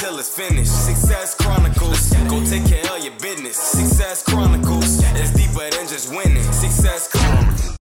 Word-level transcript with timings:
It's 0.00 0.28
finished. 0.28 0.86
Success 0.86 1.34
Chronicles. 1.34 2.12
Go 2.28 2.44
take 2.44 2.64
care 2.66 2.96
of 2.96 3.04
your 3.04 3.14
business. 3.14 3.56
Success 3.56 4.22
Chronicles. 4.22 5.02
It's 5.02 5.32
deeper 5.32 5.68
than 5.70 5.88
just 5.88 6.10
winning. 6.10 6.40
Success 6.52 7.08
Chronicles. 7.10 7.76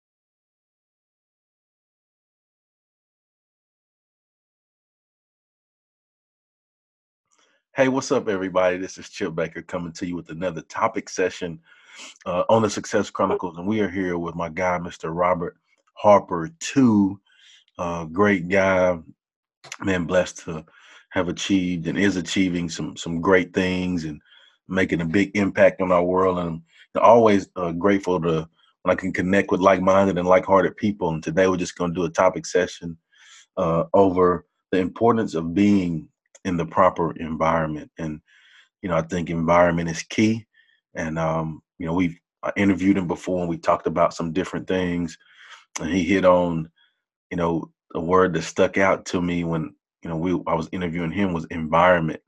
Hey, 7.74 7.88
what's 7.88 8.12
up, 8.12 8.28
everybody? 8.28 8.76
This 8.76 8.96
is 8.96 9.08
Chip 9.08 9.34
Baker 9.34 9.62
coming 9.62 9.92
to 9.94 10.06
you 10.06 10.14
with 10.14 10.30
another 10.30 10.62
topic 10.62 11.08
session 11.08 11.58
uh, 12.26 12.44
on 12.48 12.62
the 12.62 12.70
Success 12.70 13.10
Chronicles, 13.10 13.58
and 13.58 13.66
we 13.66 13.80
are 13.80 13.90
here 13.90 14.18
with 14.18 14.36
my 14.36 14.48
guy, 14.48 14.78
Mr. 14.78 15.10
Robert 15.12 15.56
Harper. 15.94 16.48
Two, 16.60 17.20
uh, 17.76 18.04
great 18.04 18.48
guy, 18.48 19.00
man, 19.80 20.04
blessed 20.04 20.44
to 20.44 20.64
have 21.14 21.28
achieved 21.28 21.86
and 21.86 21.96
is 21.96 22.16
achieving 22.16 22.68
some 22.68 22.96
some 22.96 23.20
great 23.20 23.54
things 23.54 24.04
and 24.04 24.20
making 24.68 25.00
a 25.00 25.04
big 25.04 25.30
impact 25.36 25.80
on 25.80 25.92
our 25.92 26.02
world. 26.02 26.38
And 26.38 26.60
I'm 26.96 27.02
always 27.02 27.48
uh, 27.54 27.70
grateful 27.70 28.20
to 28.20 28.48
when 28.82 28.92
I 28.92 29.00
can 29.00 29.12
connect 29.12 29.52
with 29.52 29.60
like-minded 29.60 30.18
and 30.18 30.26
like-hearted 30.26 30.76
people. 30.76 31.10
And 31.10 31.22
today 31.22 31.46
we're 31.46 31.56
just 31.56 31.78
going 31.78 31.94
to 31.94 32.00
do 32.00 32.04
a 32.04 32.10
topic 32.10 32.46
session 32.46 32.98
uh, 33.56 33.84
over 33.94 34.44
the 34.72 34.78
importance 34.78 35.34
of 35.34 35.54
being 35.54 36.08
in 36.44 36.56
the 36.56 36.66
proper 36.66 37.12
environment. 37.12 37.92
And 37.96 38.20
you 38.82 38.88
know, 38.88 38.96
I 38.96 39.02
think 39.02 39.30
environment 39.30 39.88
is 39.88 40.02
key. 40.02 40.44
And 40.96 41.16
um, 41.16 41.62
you 41.78 41.86
know, 41.86 41.94
we've 41.94 42.18
I 42.42 42.50
interviewed 42.56 42.98
him 42.98 43.06
before 43.06 43.40
and 43.40 43.48
we 43.48 43.56
talked 43.56 43.86
about 43.86 44.14
some 44.14 44.32
different 44.32 44.66
things, 44.66 45.16
and 45.80 45.90
he 45.90 46.02
hit 46.02 46.24
on, 46.24 46.68
you 47.30 47.36
know, 47.36 47.70
a 47.94 48.00
word 48.00 48.34
that 48.34 48.42
stuck 48.42 48.78
out 48.78 49.06
to 49.06 49.22
me 49.22 49.44
when 49.44 49.74
you 50.04 50.10
know 50.10 50.16
we 50.16 50.32
I 50.46 50.54
was 50.54 50.68
interviewing 50.70 51.10
him 51.10 51.32
was 51.32 51.46
environment. 51.46 52.20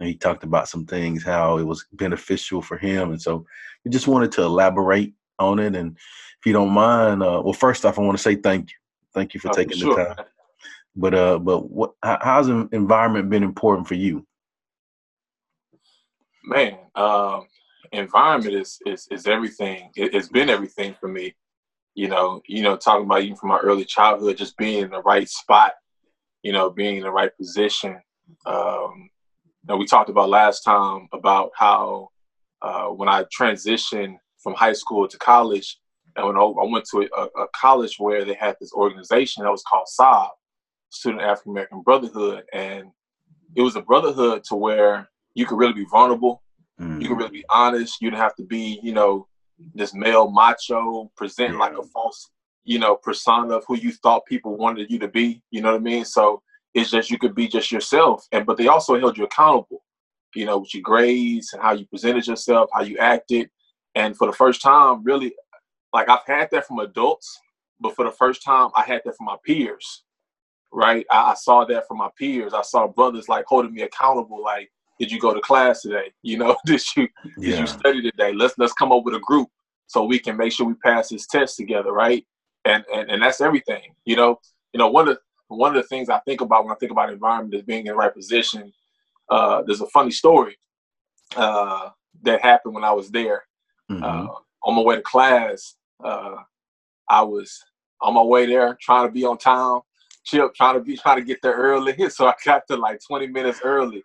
And 0.00 0.08
he 0.08 0.16
talked 0.16 0.42
about 0.42 0.68
some 0.68 0.86
things 0.86 1.22
how 1.22 1.58
it 1.58 1.62
was 1.62 1.86
beneficial 1.92 2.60
for 2.60 2.76
him, 2.76 3.10
and 3.10 3.22
so 3.22 3.46
we 3.84 3.92
just 3.92 4.08
wanted 4.08 4.32
to 4.32 4.42
elaborate 4.42 5.14
on 5.38 5.60
it. 5.60 5.76
And 5.76 5.96
if 5.96 6.46
you 6.46 6.52
don't 6.52 6.70
mind, 6.70 7.22
uh, 7.22 7.40
well, 7.44 7.52
first 7.52 7.84
off, 7.84 7.96
I 7.96 8.02
want 8.02 8.18
to 8.18 8.22
say 8.22 8.34
thank 8.34 8.70
you, 8.70 8.76
thank 9.14 9.34
you 9.34 9.40
for 9.40 9.50
Oh, 9.50 9.52
taking 9.52 9.76
sure. 9.76 9.94
the 9.94 10.14
time. 10.14 10.26
But 10.96 11.14
uh, 11.14 11.38
but 11.38 11.70
what? 11.70 11.92
How, 12.02 12.18
how's 12.20 12.48
environment 12.48 13.30
been 13.30 13.44
important 13.44 13.86
for 13.86 13.94
you? 13.94 14.26
Man, 16.44 16.76
um, 16.94 17.46
environment 17.92 18.54
is 18.54 18.78
is 18.86 19.06
is 19.10 19.26
everything. 19.26 19.90
It, 19.96 20.14
it's 20.14 20.28
been 20.28 20.50
everything 20.50 20.94
for 21.00 21.08
me. 21.08 21.34
You 21.94 22.08
know, 22.08 22.42
you 22.46 22.62
know, 22.62 22.76
talking 22.76 23.06
about 23.06 23.22
even 23.22 23.36
from 23.36 23.50
my 23.50 23.58
early 23.58 23.84
childhood, 23.84 24.36
just 24.36 24.56
being 24.56 24.82
in 24.82 24.90
the 24.90 25.02
right 25.02 25.28
spot. 25.28 25.72
You 26.44 26.52
know, 26.52 26.70
being 26.70 26.96
in 26.98 27.02
the 27.02 27.10
right 27.10 27.36
position. 27.36 27.92
Um, 28.46 29.10
you 29.62 29.68
know, 29.68 29.76
we 29.76 29.86
talked 29.86 30.10
about 30.10 30.28
last 30.28 30.60
time 30.62 31.08
about 31.12 31.50
how 31.56 32.10
uh, 32.62 32.88
when 32.88 33.08
I 33.08 33.24
transitioned 33.24 34.16
from 34.42 34.54
high 34.54 34.74
school 34.74 35.08
to 35.08 35.18
college, 35.18 35.68
and 36.16 36.26
when 36.26 36.36
I 36.36 36.40
I 36.40 36.66
went 36.70 36.84
to 36.92 37.08
a, 37.20 37.22
a 37.42 37.46
college 37.56 37.96
where 37.98 38.24
they 38.24 38.34
had 38.34 38.56
this 38.60 38.72
organization 38.72 39.42
that 39.42 39.50
was 39.50 39.62
called 39.62 39.88
SAB, 39.88 40.28
Student 40.90 41.22
African 41.22 41.52
American 41.52 41.82
Brotherhood, 41.82 42.44
and 42.52 42.84
it 43.56 43.62
was 43.62 43.76
a 43.76 43.82
brotherhood 43.82 44.44
to 44.48 44.54
where 44.54 45.08
you 45.34 45.46
could 45.46 45.58
really 45.58 45.72
be 45.72 45.86
vulnerable. 45.90 46.42
Mm, 46.80 47.00
You 47.00 47.08
could 47.08 47.18
really 47.18 47.30
be 47.40 47.44
honest. 47.48 48.00
You 48.00 48.10
didn't 48.10 48.22
have 48.22 48.36
to 48.36 48.44
be, 48.44 48.80
you 48.82 48.92
know, 48.92 49.26
this 49.74 49.94
male 49.94 50.30
macho, 50.30 51.10
present 51.16 51.56
like 51.58 51.72
a 51.72 51.82
false, 51.84 52.30
you 52.64 52.78
know, 52.78 52.96
persona 52.96 53.54
of 53.56 53.64
who 53.66 53.76
you 53.76 53.92
thought 53.92 54.26
people 54.26 54.56
wanted 54.56 54.90
you 54.90 54.98
to 55.00 55.08
be. 55.08 55.42
You 55.50 55.62
know 55.62 55.72
what 55.72 55.80
I 55.80 55.90
mean? 55.90 56.04
So 56.04 56.42
it's 56.74 56.90
just 56.90 57.10
you 57.10 57.18
could 57.18 57.34
be 57.34 57.48
just 57.48 57.70
yourself. 57.70 58.26
And 58.32 58.44
but 58.44 58.56
they 58.58 58.66
also 58.66 58.98
held 58.98 59.16
you 59.16 59.24
accountable, 59.24 59.82
you 60.34 60.44
know, 60.44 60.58
with 60.58 60.74
your 60.74 60.82
grades 60.82 61.52
and 61.52 61.62
how 61.62 61.72
you 61.72 61.86
presented 61.86 62.26
yourself, 62.26 62.68
how 62.72 62.82
you 62.82 62.98
acted. 62.98 63.48
And 63.94 64.16
for 64.16 64.26
the 64.26 64.32
first 64.32 64.60
time, 64.60 65.04
really, 65.04 65.34
like 65.92 66.08
I've 66.08 66.26
had 66.26 66.50
that 66.50 66.66
from 66.66 66.80
adults, 66.80 67.40
but 67.80 67.94
for 67.94 68.04
the 68.04 68.10
first 68.10 68.42
time, 68.42 68.70
I 68.74 68.82
had 68.82 69.02
that 69.04 69.16
from 69.16 69.26
my 69.26 69.36
peers. 69.44 70.02
Right? 70.72 71.06
I, 71.10 71.30
I 71.30 71.34
saw 71.34 71.64
that 71.66 71.86
from 71.86 71.98
my 71.98 72.10
peers. 72.18 72.52
I 72.52 72.62
saw 72.62 72.88
brothers 72.88 73.28
like 73.28 73.44
holding 73.46 73.72
me 73.72 73.82
accountable, 73.82 74.42
like, 74.42 74.70
did 74.98 75.10
you 75.10 75.20
go 75.20 75.32
to 75.32 75.40
class 75.40 75.82
today? 75.82 76.12
You 76.22 76.38
know, 76.38 76.56
did 76.66 76.82
you 76.96 77.08
did 77.38 77.58
you 77.60 77.66
study 77.66 78.02
today? 78.02 78.32
Let's 78.32 78.54
let's 78.58 78.72
come 78.72 78.90
up 78.90 79.04
with 79.04 79.14
a 79.14 79.20
group 79.20 79.48
so 79.86 80.04
we 80.04 80.18
can 80.18 80.36
make 80.36 80.52
sure 80.52 80.66
we 80.66 80.74
pass 80.74 81.10
this 81.10 81.26
test 81.26 81.56
together, 81.56 81.92
right? 81.92 82.26
And 82.64 82.84
and 82.92 83.10
and 83.10 83.22
that's 83.22 83.40
everything. 83.40 83.94
You 84.04 84.16
know, 84.16 84.40
you 84.72 84.78
know 84.78 84.88
one 84.88 85.08
of 85.08 85.18
one 85.48 85.76
of 85.76 85.82
the 85.82 85.88
things 85.88 86.08
I 86.08 86.20
think 86.20 86.40
about 86.40 86.64
when 86.64 86.72
I 86.72 86.76
think 86.76 86.92
about 86.92 87.12
environment 87.12 87.54
is 87.54 87.62
being 87.62 87.80
in 87.80 87.86
the 87.86 87.94
right 87.94 88.14
position. 88.14 88.72
Uh, 89.30 89.62
there's 89.66 89.82
a 89.82 89.86
funny 89.88 90.12
story 90.12 90.56
uh, 91.36 91.90
that 92.22 92.42
happened 92.42 92.74
when 92.74 92.84
I 92.84 92.92
was 92.92 93.10
there. 93.10 93.44
mhm, 93.90 94.02
Uh, 94.02 94.34
on 94.64 94.76
my 94.76 94.82
way 94.82 94.96
to 94.96 95.02
class, 95.02 95.76
uh, 96.04 96.36
I 97.08 97.22
was 97.22 97.62
on 98.02 98.14
my 98.14 98.22
way 98.22 98.46
there 98.46 98.76
trying 98.80 99.08
to 99.08 99.12
be 99.12 99.24
on 99.24 99.38
time. 99.38 99.80
Chip 100.24 100.54
trying 100.54 100.74
to 100.76 100.80
be 100.82 100.96
trying 100.96 101.18
to 101.18 101.24
get 101.24 101.40
there 101.42 101.54
early, 101.54 102.08
so 102.10 102.26
I 102.26 102.34
got 102.44 102.64
there 102.68 102.78
like 102.78 103.00
20 103.06 103.28
minutes 103.28 103.60
early 103.64 104.02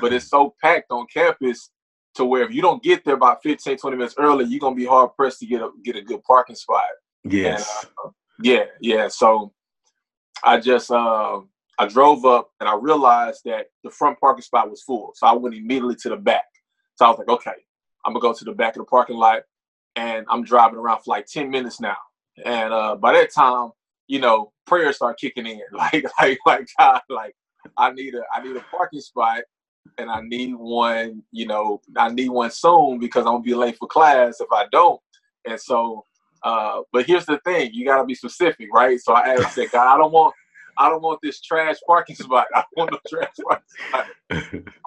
but 0.00 0.12
it's 0.14 0.28
so 0.30 0.54
packed 0.62 0.92
on 0.92 1.06
campus 1.12 1.70
to 2.16 2.26
where 2.26 2.44
if 2.44 2.52
you 2.52 2.62
don't 2.62 2.82
get 2.82 3.04
there 3.04 3.14
about 3.16 3.42
15 3.44 3.78
20 3.78 3.96
minutes 3.98 4.16
early 4.18 4.46
you're 4.46 4.60
going 4.60 4.74
to 4.74 4.80
be 4.80 4.86
hard 4.86 5.10
pressed 5.16 5.40
to 5.40 5.46
get 5.46 5.62
a 5.62 5.70
get 5.84 5.96
a 5.96 6.02
good 6.02 6.22
parking 6.24 6.56
spot 6.56 6.84
yes, 7.24 7.86
yeah 8.42 8.66
yeah 8.80 9.08
so 9.08 9.53
i 10.42 10.58
just 10.58 10.90
uh, 10.90 11.40
i 11.78 11.86
drove 11.86 12.24
up 12.24 12.50
and 12.60 12.68
i 12.68 12.74
realized 12.74 13.42
that 13.44 13.66
the 13.82 13.90
front 13.90 14.18
parking 14.20 14.42
spot 14.42 14.70
was 14.70 14.82
full. 14.82 15.12
So 15.14 15.26
i 15.26 15.32
went 15.32 15.54
immediately 15.54 15.96
to 15.96 16.08
the 16.08 16.16
back. 16.16 16.44
So 16.96 17.06
i 17.06 17.10
was 17.10 17.18
like 17.18 17.28
okay 17.28 17.54
i'm 18.04 18.12
gonna 18.12 18.20
go 18.20 18.32
to 18.32 18.44
the 18.44 18.52
back 18.52 18.76
of 18.76 18.80
the 18.80 18.86
parking 18.86 19.16
lot 19.16 19.42
and 19.96 20.26
i'm 20.28 20.44
driving 20.44 20.78
around 20.78 20.98
for 21.02 21.10
like 21.10 21.26
10 21.26 21.50
minutes 21.50 21.80
now. 21.80 21.96
And 22.44 22.72
uh, 22.72 22.96
by 22.96 23.12
that 23.12 23.32
time 23.32 23.70
you 24.06 24.18
know 24.18 24.52
prayers 24.66 24.96
start 24.96 25.18
kicking 25.18 25.46
in. 25.46 25.60
Like 25.72 26.04
like 26.20 26.38
like 26.46 26.68
god 26.78 27.00
like 27.08 27.34
i 27.78 27.90
need 27.92 28.14
a 28.14 28.22
i 28.34 28.42
need 28.42 28.56
a 28.56 28.64
parking 28.70 29.00
spot 29.00 29.42
and 29.98 30.10
I 30.10 30.20
need 30.22 30.54
one, 30.54 31.22
you 31.30 31.46
know, 31.46 31.80
I 31.96 32.08
need 32.10 32.28
one 32.28 32.50
soon 32.50 32.98
because 32.98 33.26
I'm 33.26 33.34
gonna 33.34 33.42
be 33.42 33.54
late 33.54 33.76
for 33.76 33.88
class 33.88 34.40
if 34.40 34.48
I 34.52 34.66
don't. 34.72 35.00
And 35.46 35.60
so, 35.60 36.04
uh, 36.44 36.82
but 36.92 37.06
here's 37.06 37.26
the 37.26 37.38
thing, 37.44 37.72
you 37.74 37.86
gotta 37.86 38.06
be 38.06 38.16
specific, 38.16 38.68
right? 38.74 39.00
So 39.00 39.14
I 39.14 39.36
asked 39.38 39.56
that 39.56 39.72
God, 39.72 39.94
I 39.94 39.98
don't 39.98 40.12
want 40.12 40.34
I 40.78 40.90
don't 40.90 41.02
want 41.02 41.20
this 41.22 41.42
trash 41.42 41.76
parking 41.86 42.16
spot. 42.16 42.46
I 42.54 42.64
want 42.76 42.92
no 42.92 42.98
trash 43.08 43.32
parking 43.46 43.64
spot. 43.68 44.06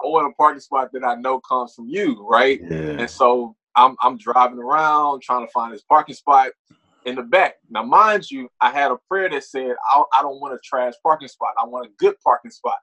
I 0.02 0.08
want 0.08 0.32
a 0.32 0.34
parking 0.36 0.60
spot 0.60 0.90
that 0.92 1.04
I 1.04 1.16
know 1.16 1.40
comes 1.40 1.74
from 1.74 1.88
you, 1.88 2.26
right? 2.28 2.60
yeah, 2.60 2.98
And 2.98 3.10
so 3.10 3.56
I'm 3.76 3.96
I'm 4.02 4.18
driving 4.18 4.60
around 4.60 5.22
trying 5.22 5.46
to 5.46 5.52
find 5.52 5.72
this 5.74 5.82
parking 5.82 6.16
spot 6.16 6.50
in 7.06 7.16
the 7.16 7.22
back. 7.22 7.56
Now, 7.70 7.84
mind 7.84 8.30
you, 8.30 8.48
I 8.60 8.70
had 8.70 8.92
a 8.92 8.98
prayer 9.08 9.30
that 9.30 9.44
said 9.44 9.76
I, 9.90 10.04
I 10.14 10.22
don't 10.22 10.40
want 10.40 10.54
a 10.54 10.60
trash 10.64 10.94
parking 11.02 11.28
spot. 11.28 11.54
I 11.60 11.66
want 11.66 11.86
a 11.86 11.90
good 11.98 12.16
parking 12.24 12.52
spot. 12.52 12.78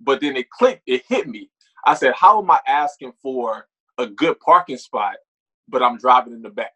But 0.00 0.20
then 0.20 0.36
it 0.36 0.50
clicked, 0.50 0.82
it 0.86 1.02
hit 1.08 1.28
me. 1.28 1.50
I 1.86 1.94
said, 1.94 2.14
How 2.16 2.40
am 2.42 2.50
I 2.50 2.60
asking 2.66 3.12
for 3.22 3.66
a 3.98 4.06
good 4.06 4.38
parking 4.40 4.78
spot, 4.78 5.16
but 5.68 5.82
I'm 5.82 5.98
driving 5.98 6.32
in 6.34 6.42
the 6.42 6.50
back? 6.50 6.72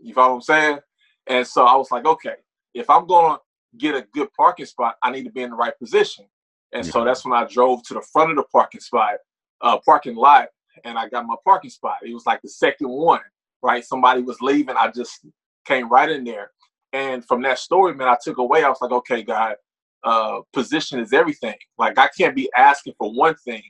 You 0.00 0.14
follow 0.14 0.30
what 0.30 0.36
I'm 0.36 0.42
saying? 0.42 0.78
And 1.26 1.46
so 1.46 1.64
I 1.64 1.74
was 1.76 1.90
like, 1.90 2.04
okay, 2.04 2.34
if 2.74 2.88
I'm 2.90 3.06
gonna 3.06 3.38
get 3.78 3.94
a 3.94 4.06
good 4.14 4.28
parking 4.36 4.66
spot, 4.66 4.96
I 5.02 5.10
need 5.10 5.24
to 5.24 5.30
be 5.30 5.42
in 5.42 5.50
the 5.50 5.56
right 5.56 5.78
position. 5.78 6.26
And 6.72 6.84
so 6.84 7.04
that's 7.04 7.24
when 7.24 7.32
I 7.32 7.46
drove 7.46 7.82
to 7.84 7.94
the 7.94 8.02
front 8.12 8.30
of 8.30 8.36
the 8.36 8.44
parking 8.44 8.80
spot, 8.80 9.14
uh, 9.60 9.78
parking 9.84 10.16
lot, 10.16 10.48
and 10.84 10.98
I 10.98 11.08
got 11.08 11.26
my 11.26 11.36
parking 11.44 11.70
spot. 11.70 11.96
It 12.02 12.12
was 12.12 12.26
like 12.26 12.42
the 12.42 12.48
second 12.48 12.88
one, 12.88 13.20
right? 13.62 13.84
Somebody 13.84 14.22
was 14.22 14.40
leaving. 14.40 14.76
I 14.76 14.90
just 14.90 15.24
came 15.64 15.88
right 15.88 16.10
in 16.10 16.24
there. 16.24 16.50
And 16.92 17.24
from 17.24 17.42
that 17.42 17.58
story, 17.58 17.94
man, 17.94 18.08
I 18.08 18.16
took 18.22 18.38
away, 18.38 18.64
I 18.64 18.68
was 18.68 18.78
like, 18.80 18.92
okay, 18.92 19.22
God, 19.22 19.56
uh, 20.04 20.40
position 20.52 21.00
is 21.00 21.12
everything. 21.12 21.56
Like 21.78 21.98
I 21.98 22.08
can't 22.16 22.34
be 22.34 22.50
asking 22.56 22.94
for 22.98 23.12
one 23.12 23.34
thing, 23.36 23.62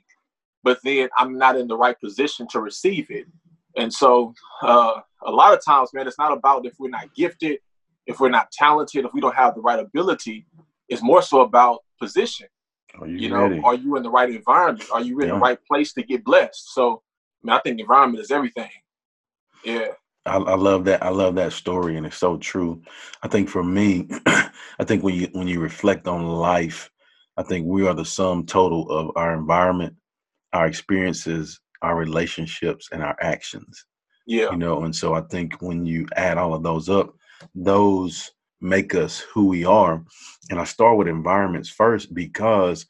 but 0.63 0.79
then 0.83 1.09
I'm 1.17 1.37
not 1.37 1.57
in 1.57 1.67
the 1.67 1.77
right 1.77 1.99
position 1.99 2.47
to 2.51 2.61
receive 2.61 3.09
it. 3.09 3.25
And 3.75 3.91
so 3.91 4.33
uh, 4.61 5.01
a 5.27 5.31
lot 5.31 5.53
of 5.53 5.63
times, 5.63 5.89
man, 5.93 6.07
it's 6.07 6.17
not 6.17 6.31
about 6.31 6.65
if 6.65 6.73
we're 6.79 6.89
not 6.89 7.13
gifted, 7.13 7.59
if 8.07 8.19
we're 8.19 8.29
not 8.29 8.49
talented, 8.51 9.05
if 9.05 9.13
we 9.13 9.21
don't 9.21 9.35
have 9.35 9.53
the 9.53 9.61
right 9.61 9.79
ability. 9.79 10.47
It's 10.89 11.03
more 11.03 11.21
so 11.21 11.41
about 11.41 11.79
position. 12.01 12.47
Are 12.99 13.05
you, 13.05 13.17
you 13.17 13.29
know, 13.29 13.49
ready? 13.49 13.61
are 13.63 13.75
you 13.75 13.97
in 13.97 14.03
the 14.03 14.09
right 14.09 14.29
environment? 14.29 14.89
Are 14.91 15.01
you 15.01 15.19
in 15.19 15.27
Yeah. 15.27 15.33
the 15.33 15.39
right 15.39 15.59
place 15.69 15.93
to 15.93 16.03
get 16.03 16.23
blessed? 16.23 16.73
So, 16.73 17.03
I, 17.43 17.47
mean, 17.47 17.53
I 17.53 17.59
think 17.59 17.79
environment 17.79 18.23
is 18.23 18.31
everything. 18.31 18.71
Yeah, 19.65 19.89
I, 20.25 20.37
I 20.37 20.55
love 20.55 20.85
that. 20.85 21.03
I 21.03 21.09
love 21.09 21.35
that 21.35 21.51
story, 21.51 21.97
and 21.97 22.05
it's 22.05 22.17
so 22.17 22.37
true. 22.37 22.81
I 23.21 23.27
think 23.27 23.49
for 23.49 23.63
me, 23.63 24.07
I 24.25 24.83
think 24.85 25.03
when 25.03 25.15
you 25.15 25.27
when 25.33 25.47
you 25.47 25.59
reflect 25.59 26.07
on 26.07 26.25
life, 26.25 26.89
I 27.35 27.43
think 27.43 27.65
we 27.67 27.85
are 27.85 27.93
the 27.93 28.05
sum 28.05 28.45
total 28.45 28.89
of 28.89 29.11
our 29.17 29.33
environment, 29.33 29.95
our 30.53 30.67
experiences, 30.67 31.59
our 31.81 31.95
relationships, 31.97 32.89
and 32.91 33.03
our 33.03 33.17
actions. 33.19 33.85
Yeah, 34.27 34.51
You 34.51 34.57
know, 34.57 34.83
and 34.83 34.95
so 34.95 35.13
I 35.13 35.21
think 35.21 35.61
when 35.61 35.85
you 35.85 36.05
add 36.15 36.37
all 36.37 36.53
of 36.53 36.61
those 36.61 36.89
up, 36.89 37.15
those 37.55 38.31
make 38.61 38.93
us 38.93 39.19
who 39.19 39.47
we 39.47 39.65
are. 39.65 40.03
And 40.49 40.59
I 40.59 40.63
start 40.65 40.97
with 40.97 41.07
environments 41.07 41.69
first 41.69 42.13
because, 42.13 42.85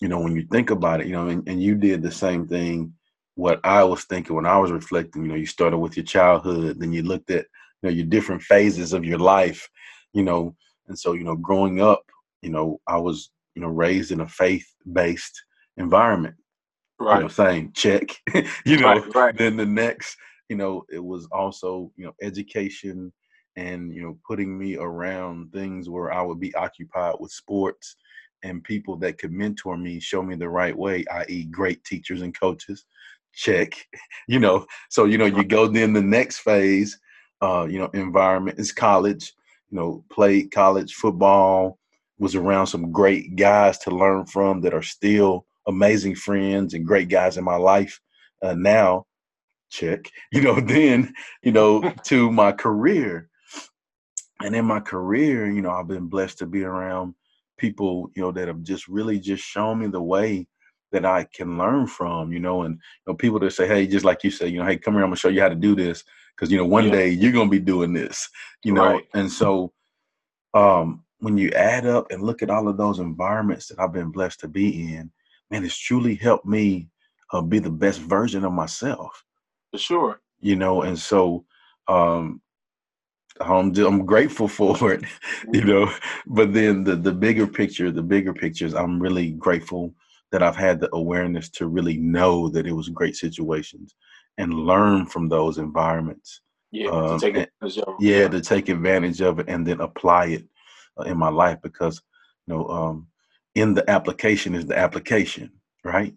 you 0.00 0.08
know, 0.08 0.20
when 0.20 0.36
you 0.36 0.46
think 0.52 0.70
about 0.70 1.00
it, 1.00 1.06
you 1.06 1.12
know, 1.12 1.28
and, 1.28 1.48
and 1.48 1.62
you 1.62 1.74
did 1.74 2.02
the 2.02 2.12
same 2.12 2.46
thing 2.46 2.92
what 3.36 3.60
I 3.64 3.84
was 3.84 4.04
thinking 4.04 4.34
when 4.34 4.46
I 4.46 4.58
was 4.58 4.72
reflecting, 4.72 5.22
you 5.22 5.28
know, 5.28 5.34
you 5.34 5.46
started 5.46 5.78
with 5.78 5.96
your 5.96 6.04
childhood, 6.04 6.80
then 6.80 6.92
you 6.92 7.02
looked 7.02 7.30
at, 7.30 7.46
you 7.82 7.90
know, 7.90 7.94
your 7.94 8.06
different 8.06 8.42
phases 8.42 8.92
of 8.92 9.04
your 9.04 9.18
life, 9.18 9.68
you 10.14 10.22
know, 10.22 10.56
and 10.88 10.98
so, 10.98 11.12
you 11.12 11.22
know, 11.22 11.36
growing 11.36 11.80
up, 11.80 12.02
you 12.40 12.50
know, 12.50 12.80
I 12.86 12.96
was, 12.96 13.30
you 13.54 13.62
know, 13.62 13.68
raised 13.68 14.10
in 14.10 14.20
a 14.20 14.28
faith-based 14.28 15.44
environment. 15.76 16.34
You 16.98 17.06
know, 17.06 17.12
right, 17.22 17.30
saying 17.30 17.72
check, 17.74 18.16
you 18.64 18.78
know, 18.78 18.88
right, 18.88 19.14
right. 19.14 19.36
then 19.36 19.56
the 19.56 19.66
next, 19.66 20.16
you 20.48 20.56
know, 20.56 20.84
it 20.90 21.02
was 21.02 21.26
also, 21.32 21.90
you 21.96 22.04
know, 22.04 22.14
education 22.22 23.12
and, 23.56 23.94
you 23.94 24.02
know, 24.02 24.18
putting 24.26 24.56
me 24.56 24.76
around 24.76 25.52
things 25.52 25.88
where 25.88 26.12
I 26.12 26.22
would 26.22 26.40
be 26.40 26.54
occupied 26.54 27.16
with 27.18 27.30
sports 27.30 27.96
and 28.42 28.62
people 28.62 28.96
that 28.98 29.18
could 29.18 29.32
mentor 29.32 29.76
me, 29.76 29.98
show 29.98 30.22
me 30.22 30.36
the 30.36 30.48
right 30.48 30.76
way, 30.76 31.04
i.e., 31.10 31.44
great 31.44 31.82
teachers 31.84 32.22
and 32.22 32.38
coaches 32.38 32.84
check 33.36 33.74
you 34.28 34.40
know 34.40 34.66
so 34.88 35.04
you 35.04 35.18
know 35.18 35.26
you 35.26 35.44
go 35.44 35.68
then 35.68 35.92
the 35.92 36.02
next 36.02 36.38
phase 36.38 36.98
uh 37.42 37.66
you 37.68 37.78
know 37.78 37.88
environment 37.92 38.58
is 38.58 38.72
college 38.72 39.34
you 39.70 39.78
know 39.78 40.02
played 40.10 40.50
college 40.50 40.94
football 40.94 41.78
was 42.18 42.34
around 42.34 42.66
some 42.66 42.90
great 42.90 43.36
guys 43.36 43.78
to 43.78 43.90
learn 43.90 44.24
from 44.24 44.60
that 44.62 44.74
are 44.74 44.82
still 44.82 45.44
amazing 45.68 46.14
friends 46.14 46.72
and 46.72 46.86
great 46.86 47.08
guys 47.08 47.36
in 47.36 47.44
my 47.44 47.56
life 47.56 48.00
uh, 48.42 48.54
now 48.54 49.04
check 49.70 50.10
you 50.32 50.40
know 50.40 50.60
then 50.60 51.12
you 51.42 51.52
know 51.52 51.82
to 52.04 52.30
my 52.30 52.52
career 52.52 53.28
and 54.40 54.54
in 54.54 54.64
my 54.64 54.80
career 54.80 55.50
you 55.50 55.62
know 55.62 55.70
i've 55.70 55.88
been 55.88 56.06
blessed 56.06 56.38
to 56.38 56.46
be 56.46 56.64
around 56.64 57.14
people 57.58 58.10
you 58.14 58.22
know 58.22 58.32
that 58.32 58.48
have 58.48 58.62
just 58.62 58.88
really 58.88 59.18
just 59.18 59.42
shown 59.42 59.78
me 59.78 59.86
the 59.86 60.02
way 60.02 60.46
that 60.92 61.04
I 61.04 61.24
can 61.24 61.58
learn 61.58 61.86
from, 61.86 62.32
you 62.32 62.38
know, 62.38 62.62
and 62.62 62.74
you 62.76 62.80
know, 63.12 63.14
people 63.14 63.38
that 63.40 63.52
say, 63.52 63.66
hey, 63.66 63.86
just 63.86 64.04
like 64.04 64.22
you 64.24 64.30
say, 64.30 64.46
you 64.48 64.58
know, 64.58 64.64
hey, 64.64 64.76
come 64.76 64.94
here, 64.94 65.02
I'm 65.02 65.08
gonna 65.08 65.16
show 65.16 65.28
you 65.28 65.40
how 65.40 65.48
to 65.48 65.54
do 65.54 65.74
this, 65.74 66.04
because 66.34 66.50
you 66.50 66.56
know, 66.56 66.64
one 66.64 66.86
Yeah. 66.86 66.92
day 66.92 67.08
you're 67.10 67.32
gonna 67.32 67.50
be 67.50 67.58
doing 67.58 67.92
this, 67.92 68.28
you 68.64 68.72
know, 68.72 68.82
Right. 68.82 69.04
and 69.14 69.30
so 69.30 69.72
um 70.54 71.04
when 71.18 71.36
you 71.38 71.50
add 71.50 71.86
up 71.86 72.10
and 72.10 72.22
look 72.22 72.42
at 72.42 72.50
all 72.50 72.68
of 72.68 72.76
those 72.76 72.98
environments 72.98 73.68
that 73.68 73.78
I've 73.78 73.92
been 73.92 74.10
blessed 74.10 74.40
to 74.40 74.48
be 74.48 74.94
in, 74.94 75.10
man, 75.50 75.64
it's 75.64 75.76
truly 75.76 76.14
helped 76.14 76.46
me 76.46 76.88
uh, 77.32 77.40
be 77.40 77.58
the 77.58 77.70
best 77.70 78.00
version 78.00 78.44
of 78.44 78.52
myself, 78.52 79.24
For 79.72 79.78
sure. 79.78 80.20
you 80.40 80.56
know, 80.56 80.82
and 80.82 80.98
so 80.98 81.44
um 81.88 82.40
I'm 83.40 83.76
I'm 83.76 84.06
grateful 84.06 84.48
for 84.58 84.92
it, 84.92 85.04
you 85.52 85.64
know. 85.64 85.92
But 86.26 86.52
then 86.52 86.84
the 86.84 86.96
the 86.96 87.12
bigger 87.12 87.46
picture, 87.46 87.90
the 87.90 88.02
bigger 88.02 88.32
pictures, 88.32 88.74
I'm 88.74 89.00
really 89.00 89.32
grateful 89.32 89.94
that 90.32 90.42
I've 90.42 90.56
had 90.56 90.80
the 90.80 90.94
awareness 90.94 91.48
to 91.50 91.68
really 91.68 91.98
know 91.98 92.48
that 92.48 92.66
it 92.66 92.72
was 92.72 92.88
great 92.88 93.16
situations 93.16 93.94
and 94.38 94.52
learn 94.52 95.06
from 95.06 95.28
those 95.28 95.58
environments. 95.58 96.40
Yeah, 96.72 96.90
Um, 96.90 97.18
to 97.18 97.26
take 97.26 97.36
advantage 97.36 97.78
of. 97.78 97.94
Yeah, 98.00 98.28
to 98.28 98.40
take 98.40 98.68
advantage 98.68 99.20
of 99.20 99.38
it 99.38 99.48
and 99.48 99.66
then 99.66 99.80
apply 99.80 100.26
it 100.26 100.44
uh, 100.98 101.04
in 101.04 101.16
my 101.16 101.28
life 101.28 101.58
because 101.62 102.02
you 102.46 102.54
know, 102.54 102.68
um, 102.68 103.06
in 103.54 103.74
the 103.74 103.88
application 103.90 104.54
is 104.54 104.66
the 104.66 104.76
application, 104.76 105.50
right? 105.84 106.14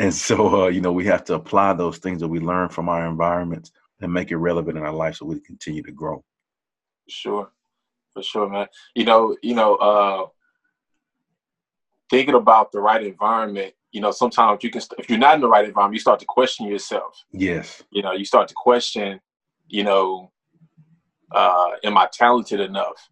And 0.00 0.14
so, 0.14 0.64
uh, 0.64 0.68
you 0.68 0.80
know, 0.80 0.92
we 0.92 1.04
have 1.04 1.24
to 1.24 1.34
apply 1.34 1.74
those 1.74 1.98
things 1.98 2.20
that 2.20 2.28
we 2.28 2.40
learn 2.40 2.70
from 2.70 2.88
our 2.88 3.06
environments 3.06 3.70
and 4.00 4.10
make 4.10 4.30
it 4.30 4.38
relevant 4.38 4.78
in 4.78 4.82
our 4.82 4.94
life 4.94 5.16
so 5.16 5.26
we 5.26 5.38
continue 5.40 5.82
to 5.82 5.92
grow. 5.92 6.24
Sure. 7.06 7.52
For 8.14 8.22
sure, 8.22 8.48
man. 8.48 8.66
You 8.94 9.04
know, 9.04 9.36
you 9.42 9.54
know, 9.54 9.76
uh 9.76 10.26
thinking 12.08 12.34
about 12.34 12.72
the 12.72 12.80
right 12.80 13.04
environment, 13.04 13.74
you 13.92 14.00
know, 14.00 14.10
sometimes 14.10 14.64
you 14.64 14.70
can 14.70 14.80
if 14.98 15.10
you're 15.10 15.18
not 15.18 15.34
in 15.34 15.42
the 15.42 15.48
right 15.48 15.66
environment, 15.66 15.96
you 15.96 16.00
start 16.00 16.18
to 16.20 16.26
question 16.26 16.66
yourself. 16.66 17.22
Yes. 17.30 17.82
You 17.90 18.02
know, 18.02 18.12
you 18.12 18.24
start 18.24 18.48
to 18.48 18.54
question, 18.56 19.20
you 19.68 19.84
know, 19.84 20.32
uh, 21.32 21.72
am 21.84 21.98
I 21.98 22.08
talented 22.10 22.60
enough? 22.60 23.10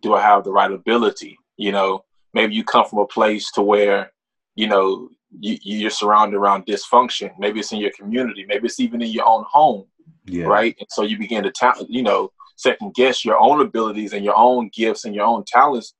Do 0.00 0.14
I 0.14 0.22
have 0.22 0.44
the 0.44 0.52
right 0.52 0.72
ability? 0.72 1.36
You 1.58 1.72
know, 1.72 2.04
maybe 2.32 2.54
you 2.54 2.64
come 2.64 2.86
from 2.86 3.00
a 3.00 3.06
place 3.06 3.52
to 3.52 3.62
where, 3.62 4.12
you 4.56 4.66
know, 4.66 5.10
you, 5.40 5.58
you're 5.62 5.90
surrounded 5.90 6.36
around 6.36 6.66
dysfunction. 6.66 7.32
Maybe 7.38 7.60
it's 7.60 7.72
in 7.72 7.78
your 7.78 7.92
community. 7.92 8.44
Maybe 8.46 8.66
it's 8.66 8.80
even 8.80 9.02
in 9.02 9.10
your 9.10 9.26
own 9.26 9.44
home. 9.48 9.86
Yeah. 10.24 10.44
right? 10.44 10.76
And 10.78 10.88
so 10.90 11.02
you 11.02 11.18
begin 11.18 11.42
to, 11.42 11.50
ta- 11.50 11.82
you 11.88 12.02
know, 12.02 12.30
second 12.56 12.94
guess 12.94 13.24
your 13.24 13.38
own 13.38 13.60
abilities 13.60 14.12
and 14.12 14.24
your 14.24 14.36
own 14.36 14.70
gifts 14.72 15.04
and 15.04 15.14
your 15.14 15.24
own 15.24 15.44
talents. 15.46 15.94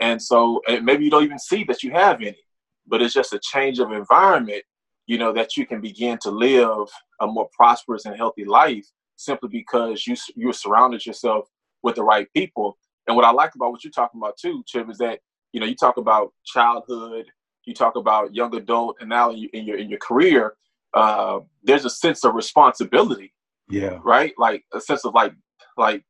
And 0.00 0.20
so 0.20 0.60
and 0.68 0.84
maybe 0.84 1.04
you 1.04 1.10
don't 1.10 1.24
even 1.24 1.38
see 1.38 1.64
that 1.64 1.82
you 1.82 1.90
have 1.92 2.20
any, 2.20 2.38
but 2.86 3.02
it's 3.02 3.14
just 3.14 3.32
a 3.32 3.40
change 3.40 3.78
of 3.78 3.92
environment, 3.92 4.62
you 5.06 5.18
know, 5.18 5.32
that 5.32 5.56
you 5.56 5.66
can 5.66 5.80
begin 5.80 6.18
to 6.22 6.30
live 6.30 6.88
a 7.20 7.26
more 7.26 7.48
prosperous 7.54 8.04
and 8.06 8.16
healthy 8.16 8.44
life 8.44 8.86
simply 9.16 9.48
because 9.48 10.06
you 10.06 10.16
you 10.34 10.52
surrounded 10.52 11.04
yourself 11.04 11.48
with 11.82 11.96
the 11.96 12.04
right 12.04 12.28
people. 12.34 12.78
And 13.06 13.16
what 13.16 13.24
I 13.24 13.30
like 13.30 13.54
about 13.54 13.70
what 13.70 13.84
you're 13.84 13.90
talking 13.90 14.20
about 14.20 14.36
too, 14.36 14.62
Chip, 14.66 14.90
is 14.90 14.98
that 14.98 15.20
you 15.52 15.60
know 15.60 15.66
you 15.66 15.76
talk 15.76 15.96
about 15.96 16.32
childhood, 16.44 17.26
you 17.66 17.74
talk 17.74 17.96
about 17.96 18.34
young 18.34 18.54
adult, 18.56 18.96
and 19.00 19.08
now 19.08 19.30
in 19.32 19.64
your 19.66 19.76
in 19.76 19.90
your, 19.90 19.98
career, 19.98 20.54
uh, 20.94 21.40
there's 21.62 21.84
a 21.84 21.90
sense 21.90 22.24
of 22.24 22.34
responsibility 22.34 23.34
Yeah. 23.68 23.98
right? 24.02 24.32
Like 24.38 24.64
a 24.72 24.80
sense 24.80 25.04
of 25.04 25.12
like 25.14 25.34
like 25.76 26.02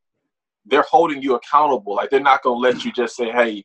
they're 0.67 0.83
holding 0.89 1.23
you 1.23 1.35
accountable. 1.35 1.95
Like 1.97 2.11
they're 2.11 2.21
not 2.21 2.43
gonna 2.43 2.57
let 2.59 2.85
you 2.85 2.93
just 2.93 3.17
say, 3.17 3.31
"Hey, 3.33 3.65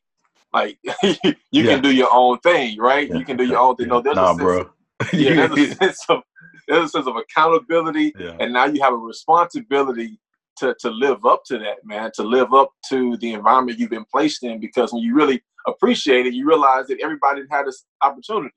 like 0.53 0.79
you 1.03 1.35
Yeah. 1.51 1.73
can 1.73 1.81
do 1.81 1.91
your 1.91 2.09
own 2.11 2.39
thing," 2.39 2.77
right? 2.79 3.07
Yeah. 3.09 3.17
You 3.17 3.25
can 3.25 3.37
do 3.37 3.45
your 3.45 3.59
own 3.59 3.75
thing. 3.75 3.89
No, 3.89 4.01
there's 4.01 4.15
nah, 4.15 4.31
a 4.31 4.35
sense, 4.35 4.41
bro. 4.41 4.69
yeah, 5.13 5.47
there's 5.47 5.71
a 5.71 5.75
sense 5.75 6.05
of 6.09 6.21
there's 6.67 6.85
a 6.85 6.89
sense 6.89 7.07
of 7.07 7.15
accountability, 7.17 8.13
yeah. 8.17 8.37
and 8.39 8.53
now 8.53 8.65
you 8.65 8.81
have 8.81 8.93
a 8.93 8.97
responsibility 8.97 10.19
to 10.57 10.75
to 10.79 10.89
live 10.89 11.25
up 11.25 11.43
to 11.45 11.57
that, 11.59 11.77
man. 11.85 12.11
To 12.15 12.23
live 12.23 12.53
up 12.53 12.71
to 12.89 13.17
the 13.17 13.33
environment 13.33 13.79
you've 13.79 13.89
been 13.89 14.05
placed 14.11 14.43
in, 14.43 14.59
because 14.59 14.93
when 14.93 15.03
you 15.03 15.15
really 15.15 15.41
appreciate 15.67 16.25
it, 16.25 16.33
you 16.33 16.47
realize 16.47 16.87
that 16.87 16.99
everybody 17.01 17.43
had 17.49 17.65
this 17.67 17.85
opportunity 18.01 18.53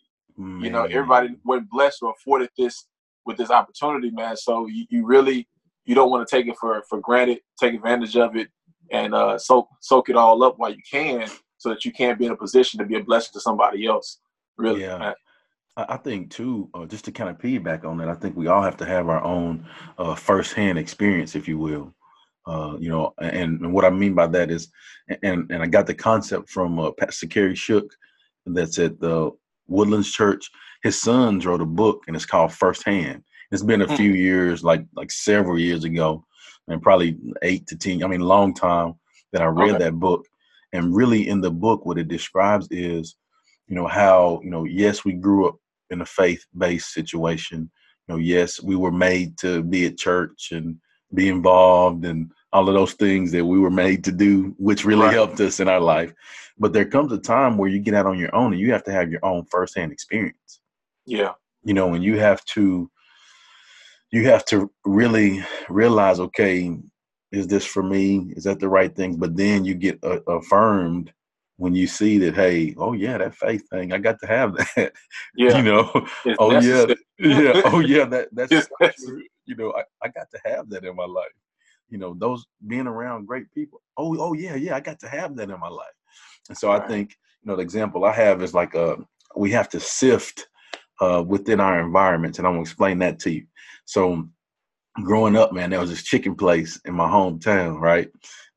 you 0.60 0.70
know 0.70 0.84
everybody 0.84 1.28
wasn't 1.44 1.68
blessed 1.70 2.02
or 2.02 2.12
afforded 2.12 2.48
this 2.58 2.86
with 3.26 3.36
this 3.36 3.50
opportunity 3.50 4.10
man 4.10 4.36
so 4.36 4.66
you, 4.66 4.84
you 4.90 5.06
really 5.06 5.48
you 5.84 5.94
don't 5.94 6.10
want 6.10 6.26
to 6.26 6.36
take 6.36 6.46
it 6.46 6.56
for 6.60 6.82
for 6.88 7.00
granted 7.00 7.38
take 7.60 7.74
advantage 7.74 8.16
of 8.16 8.36
it 8.36 8.48
and 8.90 9.14
uh 9.14 9.38
soak 9.38 9.68
soak 9.80 10.08
it 10.08 10.16
all 10.16 10.42
up 10.42 10.54
while 10.58 10.70
you 10.70 10.82
can 10.90 11.26
so 11.58 11.68
that 11.68 11.84
you 11.84 11.92
can 11.92 12.16
be 12.18 12.26
in 12.26 12.32
a 12.32 12.36
position 12.36 12.78
to 12.78 12.84
be 12.84 12.96
a 12.96 13.02
blessing 13.04 13.30
to 13.32 13.40
somebody 13.40 13.86
else 13.86 14.20
really 14.58 14.82
Yeah. 14.82 14.98
man. 14.98 15.14
I 15.76 15.96
think 15.96 16.30
too, 16.30 16.70
uh, 16.72 16.86
just 16.86 17.04
to 17.06 17.12
kind 17.12 17.28
of 17.28 17.38
piggyback 17.38 17.84
on 17.84 17.98
that, 17.98 18.08
I 18.08 18.14
think 18.14 18.36
we 18.36 18.46
all 18.46 18.62
have 18.62 18.76
to 18.76 18.84
have 18.84 19.08
our 19.08 19.22
own 19.24 19.66
uh, 19.98 20.14
firsthand 20.14 20.78
experience, 20.78 21.34
if 21.34 21.48
you 21.48 21.58
will. 21.58 21.92
Uh, 22.46 22.76
you 22.78 22.88
know, 22.90 23.12
and, 23.20 23.60
and 23.60 23.72
what 23.72 23.84
I 23.84 23.90
mean 23.90 24.14
by 24.14 24.26
that 24.28 24.50
is, 24.50 24.70
and 25.22 25.50
and 25.50 25.62
I 25.62 25.66
got 25.66 25.86
the 25.86 25.94
concept 25.94 26.48
from 26.50 26.78
uh, 26.78 26.92
Pastor 26.92 27.26
Kerry 27.26 27.56
Shook, 27.56 27.90
that's 28.46 28.78
at 28.78 29.00
the 29.00 29.30
Woodlands 29.66 30.12
Church. 30.12 30.48
His 30.82 31.00
sons 31.00 31.46
wrote 31.46 31.62
a 31.62 31.66
book, 31.66 32.04
and 32.06 32.14
it's 32.14 32.26
called 32.26 32.52
Firsthand. 32.52 33.24
It's 33.50 33.62
been 33.62 33.82
a 33.82 33.88
Mm. 33.88 33.96
few 33.96 34.12
years, 34.12 34.62
like 34.62 34.84
like 34.94 35.10
several 35.10 35.58
years 35.58 35.84
ago, 35.84 36.24
and 36.68 36.82
probably 36.82 37.16
eight 37.42 37.66
to 37.68 37.76
ten. 37.76 38.04
I 38.04 38.06
mean, 38.06 38.20
long 38.20 38.54
time 38.54 38.94
that 39.32 39.42
I 39.42 39.46
read 39.46 39.74
Okay. 39.74 39.84
that 39.84 39.94
book, 39.94 40.26
and 40.72 40.94
really 40.94 41.28
in 41.28 41.40
the 41.40 41.50
book, 41.50 41.84
what 41.84 41.98
it 41.98 42.08
describes 42.08 42.68
is, 42.70 43.16
you 43.66 43.74
know, 43.74 43.86
how 43.88 44.40
you 44.44 44.50
know, 44.50 44.64
yes, 44.64 45.04
we 45.04 45.14
grew 45.14 45.48
up 45.48 45.56
in 45.90 46.00
a 46.00 46.06
faith-based 46.06 46.92
situation. 46.92 47.70
You 48.08 48.14
know, 48.14 48.18
yes, 48.20 48.60
we 48.62 48.76
were 48.76 48.92
made 48.92 49.38
to 49.38 49.62
be 49.62 49.86
at 49.86 49.96
church 49.98 50.48
and 50.52 50.76
be 51.14 51.28
involved 51.28 52.04
and 52.04 52.30
all 52.52 52.68
of 52.68 52.74
those 52.74 52.94
things 52.94 53.32
that 53.32 53.44
we 53.44 53.58
were 53.58 53.70
made 53.70 54.04
to 54.04 54.12
do, 54.12 54.54
which 54.58 54.84
really 54.84 55.02
Right. 55.06 55.14
helped 55.14 55.40
us 55.40 55.60
in 55.60 55.68
our 55.68 55.80
life. 55.80 56.12
But 56.58 56.72
there 56.72 56.84
comes 56.84 57.12
a 57.12 57.18
time 57.18 57.56
where 57.56 57.68
you 57.68 57.80
get 57.80 57.94
out 57.94 58.06
on 58.06 58.18
your 58.18 58.34
own 58.34 58.52
and 58.52 58.60
you 58.60 58.72
have 58.72 58.84
to 58.84 58.92
have 58.92 59.10
your 59.10 59.24
own 59.24 59.44
firsthand 59.46 59.92
experience. 59.92 60.60
yeah 61.06 61.32
You 61.64 61.74
know, 61.74 61.94
and 61.94 62.04
you 62.04 62.18
have 62.18 62.44
to 62.56 62.90
you 64.12 64.28
have 64.28 64.44
to 64.46 64.70
really 64.84 65.44
realize, 65.68 66.20
okay, 66.20 66.76
is 67.32 67.48
this 67.48 67.64
for 67.64 67.82
me? 67.82 68.32
Is 68.36 68.44
that 68.44 68.60
the 68.60 68.68
right 68.68 68.94
thing? 68.94 69.16
But 69.16 69.36
then 69.36 69.64
you 69.64 69.74
get 69.74 69.98
uh, 70.04 70.20
affirmed 70.28 71.12
when 71.56 71.74
you 71.74 71.86
see 71.86 72.18
that, 72.18 72.34
hey, 72.34 72.74
oh 72.78 72.92
yeah, 72.92 73.18
that 73.18 73.34
faith 73.34 73.68
thing, 73.70 73.92
I 73.92 73.98
got 73.98 74.18
to 74.20 74.26
have 74.26 74.56
that. 74.76 74.92
Yeah. 75.36 75.56
you 75.56 75.62
know, 75.64 75.90
It's 76.24 76.38
oh 76.40 76.52
necessary. 76.52 76.96
yeah, 77.18 77.52
yeah, 77.54 77.62
oh 77.64 77.80
yeah, 77.80 78.04
that 78.14 78.28
that's 78.32 78.52
It's 78.52 78.66
so 78.68 78.74
necessary. 78.80 79.18
true. 79.18 79.26
you 79.46 79.56
know, 79.56 79.72
I, 79.72 79.82
I 80.02 80.08
got 80.08 80.28
to 80.32 80.40
have 80.44 80.68
that 80.70 80.84
in 80.84 80.96
my 80.96 81.04
life. 81.06 81.26
You 81.90 81.98
know, 81.98 82.14
those 82.18 82.44
being 82.66 82.86
around 82.86 83.26
great 83.26 83.46
people. 83.54 83.82
Oh, 83.96 84.16
oh 84.18 84.32
yeah, 84.32 84.56
yeah, 84.56 84.74
I 84.74 84.80
got 84.80 84.98
to 85.00 85.08
have 85.08 85.36
that 85.36 85.50
in 85.50 85.60
my 85.60 85.68
life. 85.68 85.86
And 86.48 86.58
so 86.58 86.70
I 86.70 86.78
Right. 86.78 86.88
think, 86.88 87.16
you 87.42 87.50
know, 87.50 87.56
the 87.56 87.62
example 87.62 88.04
I 88.04 88.12
have 88.12 88.42
is 88.42 88.54
like 88.54 88.74
uh 88.74 88.96
we 89.36 89.50
have 89.52 89.68
to 89.70 89.80
sift 89.80 90.48
uh 91.00 91.22
within 91.26 91.60
our 91.60 91.80
environments, 91.80 92.38
and 92.38 92.46
I'm 92.46 92.54
gonna 92.54 92.62
explain 92.62 92.98
that 93.00 93.18
to 93.20 93.30
you. 93.30 93.46
So 93.84 94.28
growing 95.02 95.36
up, 95.36 95.52
man, 95.52 95.70
there 95.70 95.80
was 95.80 95.90
this 95.90 96.02
chicken 96.02 96.34
place 96.34 96.80
in 96.84 96.94
my 96.94 97.08
hometown, 97.08 97.80
right? 97.80 98.08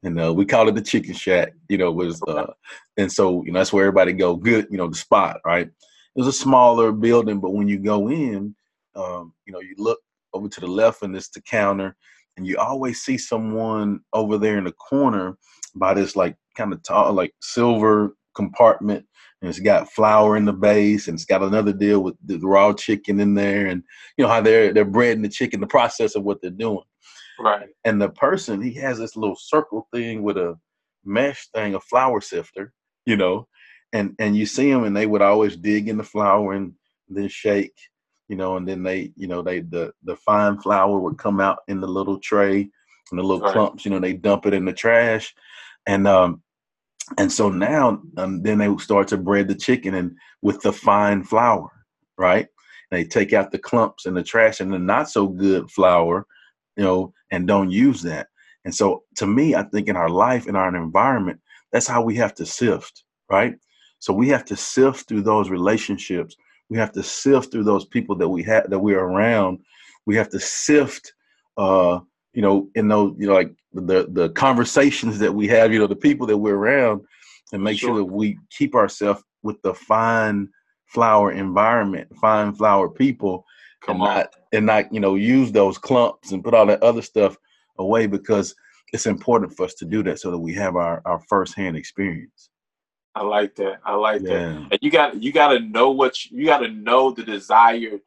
And 0.03 0.20
uh, 0.22 0.34
we 0.34 0.46
called 0.46 0.70
it 0.70 0.75
the 0.75 0.82
Chicken 0.82 1.13
Shack. 1.13 1.53
You 1.70 1.77
know, 1.77 1.91
was 1.91 2.22
uh, 2.27 2.53
and 2.98 3.12
so 3.12 3.44
you 3.44 3.51
know 3.51 3.60
that's 3.60 3.74
where 3.74 3.86
everybody 3.86 4.13
go. 4.13 4.36
Good, 4.36 4.67
you 4.70 4.77
know, 4.77 4.88
the 4.88 4.96
spot, 4.96 5.39
right? 5.46 5.67
It 5.67 6.20
was 6.20 6.27
a 6.27 6.34
smaller 6.34 6.91
building, 6.91 7.39
but 7.39 7.53
when 7.53 7.67
you 7.67 7.79
go 7.79 8.10
in, 8.10 8.56
um, 8.96 9.34
you 9.46 9.53
know, 9.53 9.60
you 9.60 9.75
look 9.77 10.00
over 10.34 10.48
to 10.48 10.60
the 10.60 10.67
left 10.67 11.01
and 11.01 11.15
it's 11.15 11.29
the 11.29 11.41
counter, 11.41 11.96
and 12.38 12.46
you 12.46 12.58
always 12.58 13.01
see 13.01 13.17
someone 13.17 14.01
over 14.13 14.38
there 14.38 14.58
in 14.58 14.65
the 14.65 14.72
corner 14.74 15.38
by 15.75 15.94
this 15.94 16.15
like 16.15 16.36
kind 16.56 16.74
of 16.74 16.84
tall, 16.84 17.13
like 17.13 17.34
silver 17.41 18.15
compartment, 18.36 19.06
and 19.41 19.50
it's 19.50 19.60
got 19.60 19.91
flour 19.91 20.38
in 20.38 20.46
the 20.46 20.53
base, 20.53 21.08
and 21.08 21.15
it's 21.15 21.25
got 21.25 21.44
another 21.44 21.74
deal 21.74 22.01
with 22.01 22.15
the 22.25 22.39
raw 22.39 22.74
chicken 22.74 23.20
in 23.20 23.36
there, 23.36 23.67
and 23.67 23.84
you 24.17 24.24
know 24.25 24.29
how 24.29 24.41
they're 24.41 24.74
they're 24.74 24.86
breading 24.86 25.24
the 25.24 25.29
chicken, 25.29 25.62
the 25.62 25.67
process 25.67 26.15
of 26.15 26.24
what 26.24 26.41
they're 26.41 26.51
doing 26.51 26.79
Right. 27.39 27.70
and 27.84 28.01
the 28.01 28.10
person 28.10 28.62
he 28.62 28.74
has 28.75 28.98
this 29.00 29.15
little 29.15 29.36
circle 29.36 29.88
thing 29.94 30.24
with 30.24 30.38
a 30.38 30.58
mesh 31.03 31.48
thing, 31.53 31.75
a 31.75 31.79
flour 31.79 32.22
sifter, 32.22 32.74
you 33.06 33.17
know, 33.17 33.48
and 33.94 34.15
and 34.20 34.36
you 34.38 34.46
see 34.46 34.72
them 34.72 34.84
and 34.84 34.96
they 34.96 35.06
would 35.08 35.22
always 35.22 35.56
dig 35.56 35.88
in 35.89 35.98
the 35.98 36.03
flour 36.03 36.53
and 36.53 36.74
then 37.10 37.27
shake, 37.27 37.75
you 38.27 38.36
know, 38.36 38.58
and 38.58 38.67
then 38.67 38.84
they, 38.84 39.12
you 39.15 39.27
know, 39.27 39.41
they 39.41 39.62
the 39.62 39.91
the 40.03 40.15
fine 40.17 40.60
flour 40.60 41.00
would 41.00 41.17
come 41.17 41.39
out 41.39 41.60
in 41.67 41.82
the 41.82 41.88
little 41.88 42.20
tray 42.20 42.70
and 43.12 43.20
the 43.20 43.24
little 43.24 43.41
Right. 43.41 43.51
clumps, 43.51 43.84
you 43.86 43.91
know, 43.91 44.00
they 44.00 44.13
dump 44.13 44.46
it 44.46 44.53
in 44.53 44.65
the 44.65 44.74
trash, 44.74 45.34
and 45.88 46.08
um 46.08 46.41
and 47.18 47.32
so 47.32 47.50
now 47.50 48.02
um, 48.18 48.42
then 48.42 48.58
they 48.58 48.76
start 48.78 49.08
to 49.10 49.18
bread 49.18 49.48
the 49.48 49.56
chicken 49.56 49.94
and 49.94 50.16
with 50.42 50.62
the 50.62 50.74
fine 50.74 51.24
flour, 51.24 51.70
right? 52.18 52.48
They 52.92 53.04
take 53.04 53.34
out 53.34 53.52
the 53.52 53.60
clumps 53.60 54.06
and 54.06 54.16
the 54.16 54.24
trash 54.24 54.60
and 54.60 54.72
the 54.72 54.80
not 54.80 55.10
so 55.10 55.28
good 55.28 55.70
flour, 55.72 56.26
you 56.76 56.84
know, 56.84 57.14
and 57.32 57.48
don't 57.48 57.70
use 57.70 58.02
that. 58.04 58.28
And 58.66 58.74
so 58.74 59.04
to 59.16 59.26
me, 59.26 59.56
I 59.56 59.64
think 59.64 59.88
in 59.88 59.96
our 59.96 60.10
life, 60.10 60.48
in 60.48 60.56
our 60.56 60.74
environment, 60.76 61.40
that's 61.72 61.88
how 61.88 62.02
we 62.02 62.16
have 62.16 62.34
to 62.36 62.46
sift, 62.46 63.04
right? 63.30 63.56
So 64.00 64.14
we 64.14 64.30
have 64.30 64.46
to 64.46 64.56
sift 64.56 65.08
through 65.08 65.24
those 65.24 65.50
relationships. 65.50 66.36
We 66.70 66.78
have 66.78 66.92
to 66.94 67.04
sift 67.04 67.52
through 67.52 67.64
those 67.64 67.86
people 67.86 68.16
that 68.18 68.30
we 68.30 68.44
have 68.44 68.70
that 68.70 68.80
we're 68.80 69.00
around. 69.00 69.60
We 70.06 70.16
have 70.18 70.30
to 70.30 70.40
sift 70.40 71.14
uh, 71.58 72.00
you 72.38 72.44
know, 72.44 72.70
in 72.75 72.88
those, 72.88 73.15
you 73.20 73.27
know, 73.27 73.34
like 73.34 73.51
the 73.74 74.08
the 74.20 74.29
conversations 74.32 75.17
that 75.20 75.34
we 75.34 75.48
have, 75.48 75.74
you 75.74 75.79
know, 75.79 75.88
the 75.88 75.96
people 76.10 76.27
that 76.27 76.38
we're 76.38 76.56
around 76.56 77.01
and 77.51 77.63
make 77.63 77.79
sure, 77.79 77.89
Sure. 77.89 77.98
that 77.98 78.06
we 78.06 78.38
keep 78.58 78.75
ourselves 78.75 79.24
with 79.44 79.60
the 79.63 79.74
fine 79.74 80.48
flour 80.86 81.32
environment, 81.32 82.08
fine 82.22 82.53
flour 82.53 82.89
people 82.89 83.44
Come 83.82 84.01
and 84.01 84.03
on. 84.10 84.15
not 84.17 84.27
and 84.53 84.65
not 84.67 84.94
you 84.94 85.00
know 85.00 85.15
use 85.15 85.51
those 85.51 85.77
clumps 85.79 86.32
and 86.32 86.44
put 86.44 86.53
all 86.53 86.67
that 86.67 86.84
other 86.84 87.01
stuff 87.01 87.38
away 87.79 88.08
because 88.08 88.53
it's 88.94 89.08
important 89.08 89.51
for 89.56 89.65
us 89.65 89.74
to 89.75 89.86
do 89.86 90.03
that 90.03 90.20
so 90.20 90.32
that 90.32 90.38
we 90.48 90.53
have 90.53 90.75
our 90.75 91.01
our 91.06 91.20
firsthand 91.29 91.75
experience. 91.75 92.50
I 93.15 93.24
like 93.24 93.56
that. 93.56 93.79
I 93.84 93.96
like 93.96 94.22
that. 94.24 94.44
And 94.72 94.79
you 94.82 94.91
got 94.91 95.10
you 95.24 95.32
got 95.32 95.50
to 95.53 95.60
know 95.60 95.89
what 95.91 96.13
you, 96.25 96.39
you 96.41 96.46
got 96.46 96.60
to 96.60 96.70
know 96.70 97.12
the 97.12 97.24
desired 97.24 98.01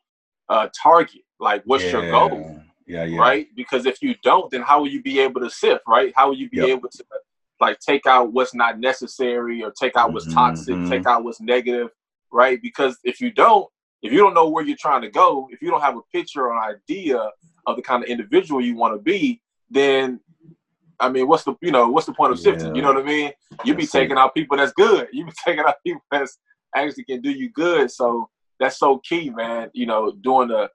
uh, 0.49 0.69
target. 0.81 1.23
Like, 1.41 1.63
what's 1.65 1.85
your 1.93 2.03
goal, 2.11 2.61
Yeah, 2.91 3.05
yeah, 3.05 3.21
right? 3.21 3.47
Because 3.55 3.87
if 3.87 4.03
you 4.03 4.15
don't, 4.25 4.51
then 4.51 4.63
how 4.63 4.81
will 4.81 4.89
you 4.89 5.03
be 5.03 5.21
able 5.21 5.41
to 5.43 5.51
sift, 5.51 5.83
right? 5.87 6.13
How 6.17 6.29
will 6.29 6.37
you 6.37 6.51
be 6.51 6.59
Yep. 6.59 6.69
able 6.71 6.89
to 6.89 7.05
like 7.61 7.79
take 7.79 8.07
out 8.07 8.33
what's 8.33 8.55
not 8.55 8.81
necessary 8.81 9.63
or 9.63 9.71
take 9.71 9.97
out 9.97 10.13
what's 10.13 10.33
toxic, 10.33 10.75
Mhm. 10.75 10.89
take 10.89 11.07
out 11.07 11.23
what's 11.23 11.41
negative, 11.41 11.91
right? 12.33 12.61
Because 12.61 12.99
if 13.05 13.21
you 13.21 13.31
don't, 13.31 13.69
if 14.03 14.11
you 14.13 14.19
don't 14.19 14.35
know 14.35 14.49
where 14.49 14.65
you're 14.65 14.77
trying 14.77 15.03
to 15.03 15.11
go, 15.11 15.47
if 15.53 15.61
you 15.63 15.71
don't 15.71 15.83
have 15.83 15.97
a 15.97 16.03
picture 16.13 16.47
or 16.49 16.57
an 16.57 16.65
idea 16.75 17.31
of 17.67 17.77
the 17.77 17.83
kind 17.83 18.03
of 18.03 18.09
individual 18.09 18.61
you 18.61 18.75
want 18.75 18.95
to 18.95 18.99
be, 19.01 19.41
then 19.69 20.21
I 20.99 21.09
mean, 21.11 21.29
what's 21.29 21.45
the 21.45 21.55
you 21.61 21.71
know 21.71 21.89
what's 21.89 22.07
the 22.07 22.13
point 22.13 22.33
of 22.33 22.39
sifting? 22.41 22.75
You 22.75 22.83
know 22.83 22.93
what 22.93 23.03
I 23.03 23.07
mean? 23.07 23.33
You 23.65 23.75
be 23.75 23.87
taking 23.87 24.17
out 24.17 24.35
people 24.35 24.57
that's 24.57 24.73
good. 24.73 25.09
You 25.13 25.27
be 25.27 25.33
taking 25.45 25.65
out 25.65 25.77
people 25.87 26.03
that's 26.11 26.39
actually 26.75 27.05
can 27.05 27.21
do 27.21 27.31
you 27.31 27.51
good. 27.51 27.91
So 27.91 28.29
that's 28.59 28.79
so 28.79 28.99
key, 28.99 29.31
man. 29.31 29.71
You 29.75 29.87
know, 29.87 30.13
doing 30.13 30.49
the 30.49 30.71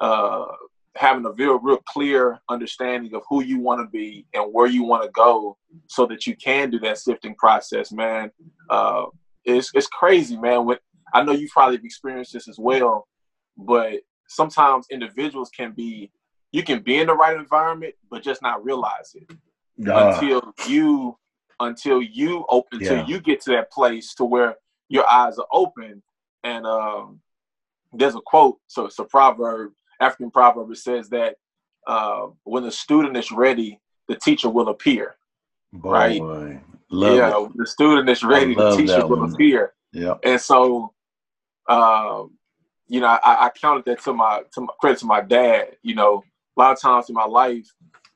uh 0.00 0.46
having 0.96 1.24
a 1.26 1.32
real 1.32 1.58
real 1.58 1.78
clear 1.88 2.40
understanding 2.48 3.14
of 3.14 3.22
who 3.28 3.42
you 3.42 3.58
want 3.58 3.80
to 3.80 3.86
be 3.90 4.26
and 4.34 4.52
where 4.52 4.66
you 4.66 4.84
want 4.84 5.02
to 5.02 5.10
go 5.10 5.56
so 5.88 6.06
that 6.06 6.26
you 6.26 6.36
can 6.36 6.70
do 6.70 6.78
that 6.80 6.98
sifting 6.98 7.34
process, 7.34 7.92
man. 7.92 8.30
Uh 8.70 9.06
it's 9.44 9.70
it's 9.74 9.88
crazy, 9.88 10.36
man. 10.36 10.64
With 10.64 10.78
I 11.12 11.22
know 11.22 11.32
you 11.32 11.48
probably 11.52 11.76
have 11.76 11.84
experienced 11.84 12.32
this 12.32 12.48
as 12.48 12.58
well, 12.58 13.06
but 13.56 14.00
sometimes 14.28 14.86
individuals 14.90 15.50
can 15.56 15.72
be 15.72 16.10
you 16.52 16.62
can 16.62 16.80
be 16.82 16.98
in 16.98 17.08
the 17.08 17.14
right 17.14 17.36
environment 17.36 17.94
but 18.10 18.22
just 18.22 18.40
not 18.42 18.64
realize 18.64 19.14
it 19.14 19.36
Ah, 19.88 20.16
until 20.18 20.54
you 20.68 21.18
until 21.60 22.00
you 22.00 22.44
open 22.48 22.78
until 22.80 22.98
Yeah. 22.98 23.06
you 23.06 23.20
get 23.20 23.40
to 23.42 23.50
that 23.50 23.70
place 23.70 24.14
to 24.14 24.24
where 24.24 24.56
your 24.88 25.06
eyes 25.10 25.38
are 25.38 25.46
open 25.52 26.02
and 26.44 26.64
um 26.66 27.20
there's 27.92 28.14
a 28.14 28.20
quote 28.24 28.58
so 28.66 28.86
it's 28.86 28.98
a 28.98 29.04
proverb 29.04 29.72
african 30.00 30.30
proverb 30.30 30.70
it 30.70 30.76
says 30.76 31.08
that 31.08 31.36
uh 31.86 32.26
when 32.44 32.62
the 32.62 32.70
student 32.72 33.16
is 33.16 33.30
ready 33.30 33.80
the 34.08 34.16
teacher 34.16 34.48
will 34.48 34.68
appear 34.68 35.16
boy, 35.72 36.20
right. 36.20 36.60
love 36.90 37.16
yeah 37.16 37.44
it. 37.44 37.50
the 37.56 37.66
student 37.66 38.08
is 38.08 38.22
ready 38.22 38.54
the 38.54 38.76
teacher 38.76 39.06
will 39.06 39.20
one. 39.20 39.32
appear 39.32 39.72
Yeah, 39.92 40.14
and 40.24 40.40
so 40.40 40.92
um 41.68 42.32
you 42.88 43.00
know 43.00 43.06
I, 43.06 43.46
I 43.46 43.50
counted 43.50 43.84
that 43.86 44.02
to 44.04 44.12
my 44.12 44.42
to 44.52 44.60
my 44.62 44.72
credit 44.80 44.98
to 45.00 45.06
my 45.06 45.20
dad 45.20 45.76
you 45.82 45.94
know 45.94 46.22
a 46.56 46.60
lot 46.60 46.72
of 46.72 46.80
times 46.80 47.08
in 47.08 47.14
my 47.14 47.24
life 47.24 47.66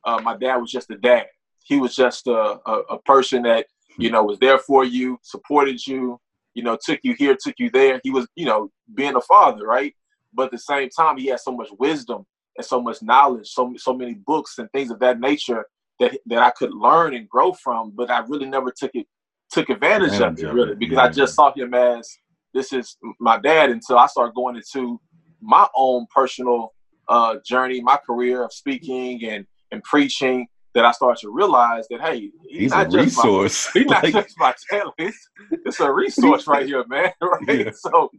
uh, 0.05 0.21
my 0.23 0.37
dad 0.37 0.57
was 0.57 0.71
just 0.71 0.91
a 0.91 0.97
dad 0.97 1.27
he 1.65 1.79
was 1.79 1.95
just 1.95 2.27
a, 2.27 2.59
a, 2.67 2.73
a 2.91 2.99
person 3.03 3.43
that 3.43 3.67
you 3.99 4.11
know 4.11 4.23
was 4.23 4.39
there 4.39 4.59
for 4.59 4.85
you 4.85 5.19
supported 5.23 5.85
you 5.87 6.21
you 6.55 6.63
know 6.63 6.77
took 6.85 7.01
you 7.03 7.15
here 7.15 7.37
took 7.41 7.55
you 7.59 7.71
there 7.71 8.01
he 8.05 8.11
was 8.11 8.27
you 8.37 8.47
know 8.47 8.71
being 8.95 9.17
a 9.17 9.21
father 9.21 9.67
right 9.67 9.95
but 10.39 10.47
at 10.47 10.51
the 10.53 10.59
same 10.59 10.89
time 10.89 11.19
he 11.19 11.27
had 11.27 11.41
so 11.41 11.53
much 11.53 11.69
wisdom 11.79 12.25
and 12.57 12.65
so 12.65 12.81
much 12.81 13.03
knowledge 13.03 13.49
so 13.49 13.75
so 13.77 13.93
many 13.93 14.15
books 14.15 14.59
and 14.59 14.71
things 14.73 14.91
of 14.91 14.99
that 15.01 15.21
nature 15.21 15.65
that 16.01 16.19
that 16.27 16.39
I 16.39 16.51
could 16.51 16.73
learn 16.73 17.15
and 17.15 17.29
grow 17.29 17.53
from 17.53 17.93
but 17.95 18.11
I 18.11 18.21
really 18.21 18.47
never 18.47 18.71
took 18.71 18.93
it 18.95 19.07
took 19.51 19.69
advantage, 19.71 20.13
Advantage 20.13 20.45
of 20.45 20.51
it 20.51 20.55
really 20.55 20.75
because 20.75 20.99
I 20.99 21.07
yeah. 21.07 21.11
just 21.11 21.35
saw 21.35 21.53
him 21.55 21.75
as 21.75 22.09
this 22.55 22.73
is 22.73 22.97
my 23.21 23.39
dad 23.39 23.71
until 23.71 23.99
I 23.99 24.07
started 24.07 24.35
going 24.35 24.57
into 24.57 25.01
my 25.41 25.67
own 25.77 26.07
personal 26.15 26.75
uh, 27.09 27.37
journey, 27.47 27.81
my 27.81 27.99
career 28.07 28.45
of 28.45 28.53
speaking 28.53 29.25
and 29.25 29.47
and 29.73 29.83
preaching. 29.83 30.47
That 30.75 30.85
I 30.85 30.93
started 30.93 31.21
to 31.23 31.31
realize 31.31 31.89
that 31.91 32.03
hey, 32.03 32.31
he's, 32.47 32.61
he's 32.61 32.73
a 32.73 32.77
not 32.77 32.91
just 32.91 32.95
my 32.95 33.23
resource. 33.25 33.69
He's 33.73 33.87
not 33.87 34.05
just 34.13 34.35
my 34.39 34.55
talent. 34.71 34.95
It's, 34.99 35.31
it's 35.65 35.81
a 35.81 35.91
resource 35.91 36.47
right 36.47 36.67
here, 36.67 36.85
man. 36.87 37.11
Right. 37.23 37.67
Yeah. 37.67 37.71
So, 37.73 38.11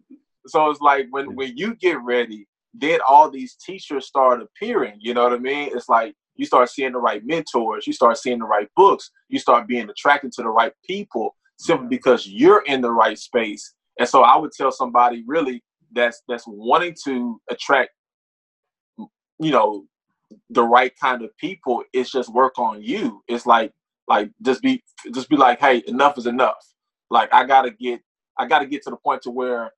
so 0.50 0.70
it's 0.70 0.82
like 0.82 1.08
when 1.12 1.36
when 1.36 1.58
you 1.58 1.76
get 1.76 2.02
ready, 2.02 2.48
then 2.74 3.00
all 3.08 3.30
these 3.30 3.56
teachers 3.56 4.08
start 4.08 4.42
appearing. 4.42 4.96
You 5.00 5.14
know 5.14 5.24
what 5.24 5.34
I 5.34 5.40
mean? 5.40 5.72
It's 5.74 5.90
like 5.90 6.16
you 6.36 6.46
start 6.46 6.70
seeing 6.70 6.94
the 6.94 7.00
right 7.00 7.26
mentors, 7.26 7.86
you 7.86 7.94
start 7.94 8.18
seeing 8.18 8.40
the 8.40 8.46
right 8.46 8.70
books, 8.76 9.12
you 9.28 9.40
start 9.40 9.68
being 9.68 9.90
attracted 9.90 10.32
to 10.34 10.44
the 10.44 10.50
right 10.50 10.74
people 10.86 11.36
simply 11.58 11.88
because 11.88 12.28
you're 12.28 12.64
in 12.66 12.82
the 12.82 12.92
right 12.92 13.18
space. 13.18 13.74
And 14.00 14.08
so 14.08 14.24
I 14.24 14.38
would 14.38 14.52
tell 14.54 14.72
somebody 14.72 15.24
really 15.28 15.62
that's 15.92 16.22
that's 16.28 16.46
wanting 16.48 16.96
to 17.06 17.42
attract, 17.50 17.92
you 18.98 19.52
know, 19.52 19.86
the 20.50 20.64
right 20.64 20.94
kind 21.02 21.24
of 21.24 21.36
people. 21.38 21.84
It's 21.94 22.12
just 22.12 22.34
work 22.34 22.58
on 22.58 22.82
you. 22.82 23.22
It's 23.28 23.46
like 23.46 23.74
like 24.08 24.32
just 24.42 24.62
be 24.62 24.84
just 25.14 25.30
be 25.30 25.36
like, 25.36 25.60
hey, 25.60 25.84
enough 25.88 26.18
is 26.18 26.26
enough. 26.26 26.66
Like 27.10 27.34
I 27.34 27.46
gotta 27.46 27.72
get 27.72 28.02
I 28.38 28.48
gotta 28.48 28.66
get 28.66 28.84
to 28.84 28.92
the 28.92 28.98
point 28.98 29.24
to 29.24 29.32
where 29.32 29.72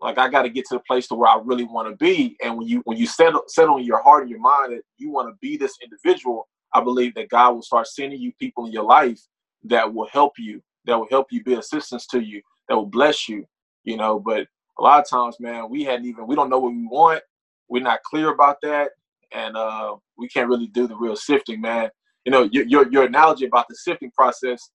like 0.00 0.18
I 0.18 0.28
gotta 0.28 0.48
get 0.48 0.64
to 0.66 0.76
the 0.76 0.82
place 0.86 1.08
to 1.08 1.14
where 1.14 1.28
I 1.28 1.40
really 1.42 1.64
want 1.64 1.88
to 1.88 1.96
be. 1.96 2.36
And 2.42 2.56
when 2.56 2.68
you 2.68 2.82
when 2.84 2.96
you 2.98 3.06
settle 3.06 3.42
settle 3.48 3.76
on 3.76 3.84
your 3.84 4.02
heart 4.02 4.22
and 4.22 4.30
your 4.30 4.40
mind 4.40 4.72
that 4.72 4.82
you 4.96 5.10
want 5.10 5.28
to 5.28 5.36
be 5.40 5.56
this 5.56 5.74
individual, 5.82 6.48
I 6.74 6.82
believe 6.82 7.14
that 7.14 7.30
God 7.30 7.54
will 7.54 7.62
start 7.62 7.86
sending 7.86 8.20
you 8.20 8.32
people 8.38 8.66
in 8.66 8.72
your 8.72 8.84
life 8.84 9.20
that 9.64 9.92
will 9.92 10.08
help 10.08 10.32
you, 10.38 10.62
that 10.86 10.96
will 10.98 11.08
help 11.10 11.26
you 11.30 11.42
be 11.42 11.54
assistance 11.54 12.06
to 12.08 12.20
you, 12.20 12.42
that 12.68 12.76
will 12.76 12.86
bless 12.86 13.28
you, 13.28 13.44
you 13.84 13.96
know. 13.96 14.20
But 14.20 14.46
a 14.78 14.82
lot 14.82 15.00
of 15.00 15.08
times, 15.08 15.36
man, 15.40 15.68
we 15.68 15.84
hadn't 15.84 16.06
even 16.06 16.26
we 16.26 16.36
don't 16.36 16.50
know 16.50 16.58
what 16.58 16.72
we 16.72 16.86
want. 16.86 17.22
We're 17.68 17.82
not 17.82 18.02
clear 18.02 18.30
about 18.32 18.58
that, 18.62 18.90
and 19.32 19.56
uh, 19.56 19.96
we 20.16 20.28
can't 20.28 20.48
really 20.48 20.68
do 20.68 20.86
the 20.86 20.96
real 20.96 21.16
sifting, 21.16 21.60
man. 21.60 21.90
You 22.24 22.32
know, 22.32 22.48
your 22.52 22.64
your, 22.66 22.90
your 22.92 23.04
analogy 23.04 23.46
about 23.46 23.66
the 23.68 23.74
sifting 23.74 24.10
process, 24.12 24.70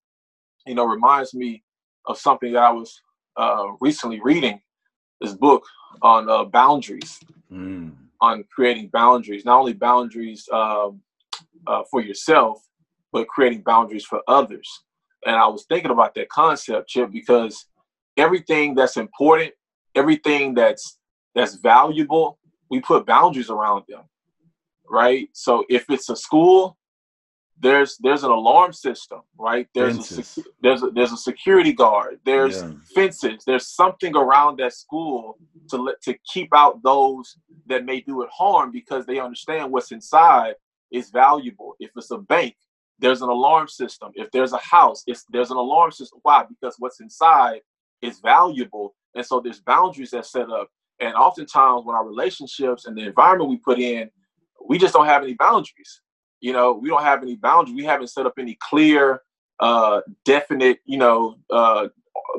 you 0.65 0.75
know, 0.75 0.85
reminds 0.85 1.33
me 1.33 1.63
of 2.07 2.17
something 2.17 2.51
that 2.53 2.63
I 2.63 2.71
was 2.71 3.01
uh, 3.37 3.67
recently 3.79 4.19
reading. 4.21 4.59
This 5.23 5.33
book 5.33 5.63
on 6.01 6.29
uh, 6.29 6.43
boundaries, 6.43 7.21
mm. 7.49 7.93
on 8.19 8.43
creating 8.53 8.89
boundaries, 8.89 9.45
not 9.45 9.57
only 9.57 9.71
boundaries 9.71 10.49
um, 10.51 10.99
uh, 11.65 11.83
for 11.89 12.01
yourself, 12.01 12.61
but 13.13 13.29
creating 13.29 13.61
boundaries 13.61 14.03
for 14.03 14.21
others. 14.27 14.67
And 15.25 15.37
I 15.37 15.47
was 15.47 15.63
thinking 15.69 15.91
about 15.91 16.13
that 16.15 16.27
concept, 16.27 16.89
Chip, 16.89 17.09
because 17.09 17.67
everything 18.17 18.75
that's 18.75 18.97
important, 18.97 19.53
everything 19.95 20.53
that's 20.55 20.99
that's 21.33 21.55
valuable, 21.55 22.37
we 22.69 22.81
put 22.81 23.05
boundaries 23.05 23.49
around 23.49 23.85
them, 23.87 24.01
right? 24.89 25.29
So 25.31 25.63
if 25.69 25.85
it's 25.89 26.09
a 26.09 26.17
school, 26.17 26.77
there's 27.59 27.97
there's 27.99 28.23
an 28.23 28.31
alarm 28.31 28.73
system, 28.73 29.21
right? 29.37 29.67
There's 29.73 30.17
a 30.17 30.43
there's 30.61 30.83
a, 30.83 30.91
there's 30.91 31.11
a 31.11 31.17
security 31.17 31.73
guard. 31.73 32.19
There's 32.25 32.61
yeah. 32.61 32.71
fences. 32.93 33.43
There's 33.45 33.67
something 33.67 34.15
around 34.15 34.59
that 34.59 34.73
school 34.73 35.37
to 35.69 35.77
let 35.77 36.01
to 36.03 36.15
keep 36.31 36.49
out 36.53 36.81
those 36.83 37.37
that 37.67 37.85
may 37.85 38.01
do 38.01 38.23
it 38.23 38.29
harm 38.31 38.71
because 38.71 39.05
they 39.05 39.19
understand 39.19 39.71
what's 39.71 39.91
inside 39.91 40.55
is 40.91 41.09
valuable. 41.09 41.75
If 41.79 41.91
it's 41.95 42.11
a 42.11 42.17
bank, 42.17 42.55
there's 42.99 43.21
an 43.21 43.29
alarm 43.29 43.67
system. 43.67 44.11
If 44.15 44.31
there's 44.31 44.53
a 44.53 44.57
house, 44.57 45.03
it's 45.07 45.25
there's 45.29 45.51
an 45.51 45.57
alarm 45.57 45.91
system. 45.91 46.19
Why? 46.23 46.43
Because 46.47 46.75
what's 46.79 46.99
inside 47.01 47.61
is 48.01 48.19
valuable, 48.19 48.95
and 49.15 49.25
so 49.25 49.39
there's 49.39 49.61
boundaries 49.61 50.11
that 50.11 50.25
set 50.25 50.49
up. 50.49 50.69
And 50.99 51.15
oftentimes, 51.15 51.85
when 51.85 51.95
our 51.95 52.05
relationships 52.05 52.85
and 52.85 52.97
the 52.97 53.03
environment 53.03 53.49
we 53.49 53.57
put 53.57 53.79
in, 53.79 54.09
we 54.65 54.77
just 54.77 54.93
don't 54.93 55.07
have 55.07 55.23
any 55.23 55.33
boundaries. 55.33 56.01
You 56.43 56.51
know, 56.51 56.73
we 56.73 56.89
don't 56.89 57.01
have 57.01 57.23
any 57.23 57.37
boundaries. 57.37 57.73
We 57.73 57.85
haven't 57.85 58.07
set 58.07 58.25
up 58.25 58.33
any 58.37 58.57
clear, 58.59 59.21
uh, 59.61 60.01
definite, 60.25 60.79
you 60.83 60.97
know, 60.97 61.37
uh, 61.49 61.87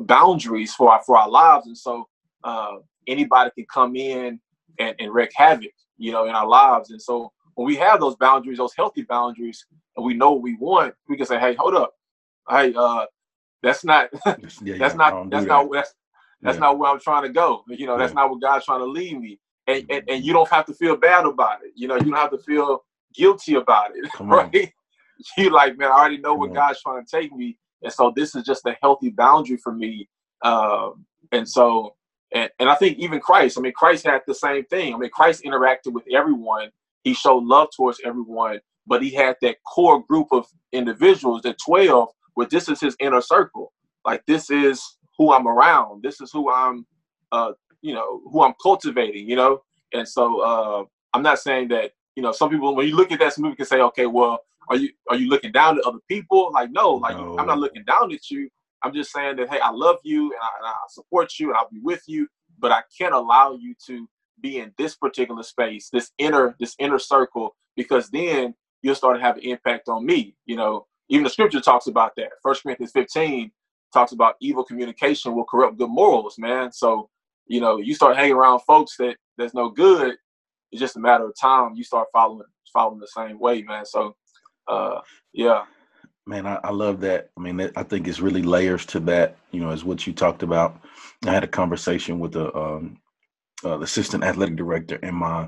boundaries 0.01 0.75
for 0.75 0.91
our 0.91 1.01
for 1.01 1.17
our 1.17 1.27
lives, 1.27 1.65
and 1.65 1.75
so 1.75 2.07
uh, 2.43 2.75
anybody 3.07 3.49
can 3.55 3.65
come 3.65 3.95
in 3.95 4.39
and, 4.77 4.95
and 4.99 5.11
wreak 5.11 5.31
havoc, 5.35 5.71
you 5.97 6.11
know, 6.11 6.25
in 6.25 6.35
our 6.35 6.45
lives. 6.45 6.91
And 6.91 7.01
so 7.01 7.31
when 7.55 7.65
we 7.65 7.77
have 7.77 7.99
those 7.99 8.15
boundaries, 8.17 8.59
those 8.59 8.75
healthy 8.75 9.01
boundaries, 9.01 9.65
and 9.97 10.05
we 10.05 10.13
know 10.13 10.33
what 10.33 10.43
we 10.43 10.55
want, 10.57 10.93
we 11.09 11.17
can 11.17 11.25
say, 11.25 11.39
"Hey, 11.39 11.55
hold 11.55 11.73
up, 11.73 11.95
hey, 12.47 12.75
uh, 12.77 13.07
that's 13.63 13.83
not, 13.83 14.09
that's 14.23 14.61
yeah, 14.61 14.75
not, 14.77 15.31
that's 15.31 15.47
not, 15.47 15.71
that's 15.73 15.95
that's 16.43 16.57
yeah. 16.57 16.59
not 16.59 16.77
where 16.77 16.91
I'm 16.91 16.99
trying 16.99 17.23
to 17.23 17.29
go. 17.29 17.63
You 17.67 17.87
know, 17.87 17.97
that's 17.97 18.13
not 18.13 18.29
what 18.29 18.39
God's 18.39 18.65
trying 18.65 18.81
to 18.81 18.85
lead 18.85 19.19
me." 19.19 19.39
And, 19.65 19.83
and 19.89 20.03
and 20.07 20.23
you 20.23 20.31
don't 20.31 20.49
have 20.49 20.67
to 20.67 20.75
feel 20.75 20.95
bad 20.95 21.25
about 21.25 21.63
it. 21.63 21.71
You 21.73 21.87
know, 21.87 21.95
you 21.95 22.11
don't 22.11 22.13
have 22.13 22.29
to 22.29 22.37
feel 22.37 22.83
guilty 23.17 23.55
about 23.55 23.91
it, 23.95 24.11
Come 24.13 24.29
right? 24.31 24.73
You 25.37 25.49
like, 25.51 25.77
man, 25.77 25.89
I 25.91 25.95
already 25.95 26.17
know 26.17 26.35
where 26.35 26.49
God's 26.49 26.81
trying 26.81 27.05
to 27.05 27.09
take 27.09 27.33
me, 27.33 27.57
and 27.83 27.93
so 27.93 28.13
this 28.15 28.35
is 28.35 28.43
just 28.43 28.65
a 28.65 28.77
healthy 28.81 29.09
boundary 29.09 29.57
for 29.57 29.73
me. 29.73 30.09
Um, 30.43 31.05
and 31.31 31.47
so, 31.47 31.95
and, 32.33 32.49
and 32.59 32.69
I 32.69 32.75
think 32.75 32.97
even 32.99 33.19
Christ, 33.19 33.57
I 33.57 33.61
mean, 33.61 33.73
Christ 33.73 34.05
had 34.05 34.21
the 34.27 34.35
same 34.35 34.65
thing. 34.65 34.93
I 34.93 34.97
mean, 34.97 35.09
Christ 35.11 35.43
interacted 35.43 35.93
with 35.93 36.05
everyone 36.13 36.69
he 37.05 37.13
showed 37.15 37.45
love 37.45 37.69
towards 37.75 38.01
everyone, 38.05 38.59
but 38.87 39.03
he 39.03 39.11
had 39.13 39.37
that 39.41 39.57
core 39.63 40.03
group 40.03 40.29
of 40.31 40.47
individuals, 40.73 41.43
the 41.43 41.55
12, 41.65 42.09
where 42.35 42.47
this 42.47 42.69
is 42.69 42.81
his 42.81 42.97
inner 43.01 43.21
circle. 43.21 43.73
Like 44.05 44.25
this 44.27 44.51
is 44.51 44.97
who 45.17 45.33
I'm 45.33 45.47
around. 45.47 46.03
This 46.03 46.21
is 46.21 46.31
who 46.31 46.51
I'm 46.51 46.85
uh, 47.33 47.53
you 47.81 47.93
know, 47.95 48.21
who 48.31 48.43
I'm 48.43 48.55
cultivating, 48.61 49.29
you 49.29 49.37
know? 49.37 49.63
And 49.93 50.07
so 50.07 50.41
uh 50.41 50.85
I'm 51.13 51.23
not 51.23 51.39
saying 51.39 51.69
that, 51.69 51.93
you 52.15 52.23
know, 52.23 52.31
some 52.31 52.49
people 52.49 52.75
when 52.75 52.87
you 52.87 52.95
look 52.95 53.11
at 53.11 53.19
that 53.19 53.37
movie 53.37 53.55
can 53.55 53.65
say, 53.65 53.81
okay, 53.81 54.05
well, 54.05 54.39
are 54.69 54.77
you 54.77 54.89
are 55.09 55.15
you 55.15 55.29
looking 55.29 55.51
down 55.51 55.77
at 55.77 55.85
other 55.85 55.99
people? 56.07 56.51
Like, 56.53 56.71
no, 56.71 56.93
like 56.93 57.17
no. 57.17 57.37
I'm 57.37 57.47
not 57.47 57.59
looking 57.59 57.83
down 57.83 58.11
at 58.11 58.29
you. 58.29 58.49
I'm 58.83 58.93
just 58.93 59.11
saying 59.11 59.37
that 59.37 59.49
hey, 59.49 59.59
I 59.59 59.71
love 59.71 59.97
you 60.03 60.23
and 60.23 60.41
I, 60.41 60.49
and 60.59 60.67
I 60.67 60.73
support 60.89 61.33
you 61.39 61.49
and 61.49 61.57
I'll 61.57 61.69
be 61.69 61.79
with 61.79 62.03
you, 62.07 62.27
but 62.59 62.71
I 62.71 62.83
can't 62.97 63.13
allow 63.13 63.53
you 63.55 63.75
to 63.87 64.07
be 64.41 64.59
in 64.59 64.73
this 64.77 64.95
particular 64.95 65.43
space, 65.43 65.89
this 65.91 66.11
inner 66.17 66.55
this 66.59 66.75
inner 66.79 66.99
circle, 66.99 67.55
because 67.75 68.09
then 68.09 68.53
you'll 68.81 68.95
start 68.95 69.17
to 69.17 69.21
have 69.21 69.37
an 69.37 69.43
impact 69.43 69.89
on 69.89 70.05
me. 70.05 70.35
You 70.45 70.57
know, 70.57 70.87
even 71.09 71.23
the 71.23 71.29
scripture 71.29 71.61
talks 71.61 71.87
about 71.87 72.15
that. 72.17 72.29
First 72.43 72.63
Corinthians 72.63 72.91
15 72.91 73.51
talks 73.93 74.11
about 74.11 74.35
evil 74.41 74.63
communication 74.63 75.33
will 75.33 75.45
corrupt 75.45 75.77
good 75.77 75.89
morals, 75.89 76.37
man. 76.37 76.71
So, 76.71 77.09
you 77.47 77.61
know, 77.61 77.77
you 77.77 77.93
start 77.95 78.17
hanging 78.17 78.33
around 78.35 78.59
folks 78.61 78.97
that 78.97 79.15
that's 79.37 79.53
no 79.53 79.69
good, 79.69 80.15
it's 80.75 80.81
just 80.81 80.97
a 80.97 80.99
matter 80.99 81.25
of 81.25 81.33
time. 81.39 81.71
You 81.75 81.85
start 81.85 82.09
following 82.11 82.43
following 82.73 82.99
the 82.99 83.07
same 83.07 83.39
way, 83.39 83.61
man. 83.61 83.85
So, 83.85 84.13
uh, 84.67 84.99
yeah. 85.33 85.63
Man, 86.27 86.45
I, 86.45 86.59
I 86.65 86.71
love 86.71 86.99
that. 87.01 87.29
I 87.37 87.41
mean, 87.41 87.71
I 87.77 87.83
think 87.83 88.09
it's 88.09 88.19
really 88.19 88.43
layers 88.43 88.85
to 88.87 88.99
that. 89.01 89.37
You 89.51 89.61
know, 89.61 89.69
as 89.69 89.85
what 89.85 90.05
you 90.05 90.11
talked 90.11 90.43
about. 90.43 90.81
I 91.25 91.31
had 91.31 91.45
a 91.45 91.47
conversation 91.47 92.19
with 92.19 92.35
a 92.35 92.53
um, 92.53 92.97
uh, 93.63 93.79
assistant 93.79 94.25
athletic 94.25 94.57
director 94.57 94.97
in 94.97 95.15
my 95.15 95.47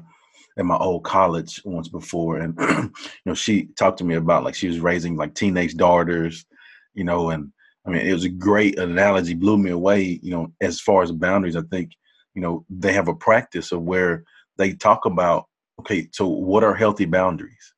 in 0.55 0.65
my 0.65 0.77
old 0.77 1.03
college 1.03 1.61
once 1.65 1.89
before, 1.89 2.37
and 2.37 2.57
you 2.59 2.91
know 3.25 3.33
she 3.33 3.65
talked 3.77 3.97
to 3.97 4.05
me 4.05 4.15
about 4.15 4.45
like 4.45 4.55
she 4.55 4.69
was 4.69 4.79
raising 4.79 5.17
like 5.17 5.35
teenage 5.35 5.75
daughters, 5.75 6.45
you 6.93 7.03
know, 7.03 7.31
and 7.31 7.51
I 7.85 7.89
mean 7.89 8.07
it 8.07 8.13
was 8.13 8.23
a 8.23 8.29
great 8.29 8.79
analogy, 8.79 9.33
blew 9.33 9.57
me 9.57 9.71
away. 9.71 10.21
You 10.23 10.31
know, 10.31 10.53
as 10.61 10.79
far 10.79 11.03
as 11.03 11.11
boundaries, 11.11 11.57
I 11.57 11.63
think 11.69 11.91
you 12.33 12.41
know 12.41 12.65
they 12.69 12.93
have 12.93 13.09
a 13.09 13.15
practice 13.15 13.73
of 13.73 13.81
where 13.81 14.23
they 14.57 14.73
talk 14.73 15.05
about 15.05 15.45
okay, 15.79 16.07
so 16.11 16.27
what 16.27 16.63
are 16.63 16.73
healthy 16.73 17.05
boundaries? 17.05 17.73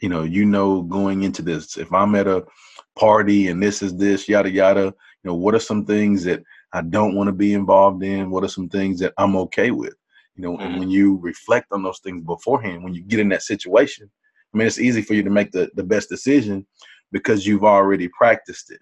You 0.00 0.08
know, 0.08 0.24
you 0.24 0.44
know, 0.44 0.82
going 0.82 1.22
into 1.22 1.42
this, 1.42 1.76
if 1.76 1.92
I'm 1.92 2.14
at 2.14 2.26
a 2.26 2.44
party 2.98 3.48
and 3.48 3.62
this 3.62 3.82
is 3.82 3.96
this, 3.96 4.28
yada 4.28 4.50
yada, 4.50 4.84
you 4.84 5.30
know, 5.30 5.34
what 5.34 5.54
are 5.54 5.60
some 5.60 5.84
things 5.84 6.24
that 6.24 6.42
I 6.72 6.82
don't 6.82 7.14
want 7.14 7.28
to 7.28 7.32
be 7.32 7.54
involved 7.54 8.02
in? 8.02 8.30
What 8.30 8.44
are 8.44 8.48
some 8.48 8.68
things 8.68 9.00
that 9.00 9.14
I'm 9.16 9.36
okay 9.36 9.70
with? 9.70 9.94
You 10.34 10.42
know, 10.42 10.56
mm-hmm. 10.56 10.66
and 10.66 10.78
when 10.78 10.90
you 10.90 11.18
reflect 11.22 11.68
on 11.72 11.82
those 11.82 12.00
things 12.00 12.22
beforehand, 12.24 12.84
when 12.84 12.94
you 12.94 13.02
get 13.02 13.20
in 13.20 13.28
that 13.30 13.42
situation, 13.42 14.10
I 14.52 14.58
mean, 14.58 14.66
it's 14.66 14.78
easy 14.78 15.02
for 15.02 15.14
you 15.14 15.22
to 15.22 15.30
make 15.30 15.50
the, 15.52 15.70
the 15.74 15.84
best 15.84 16.08
decision 16.08 16.66
because 17.12 17.46
you've 17.46 17.64
already 17.64 18.08
practiced 18.08 18.70
it. 18.70 18.80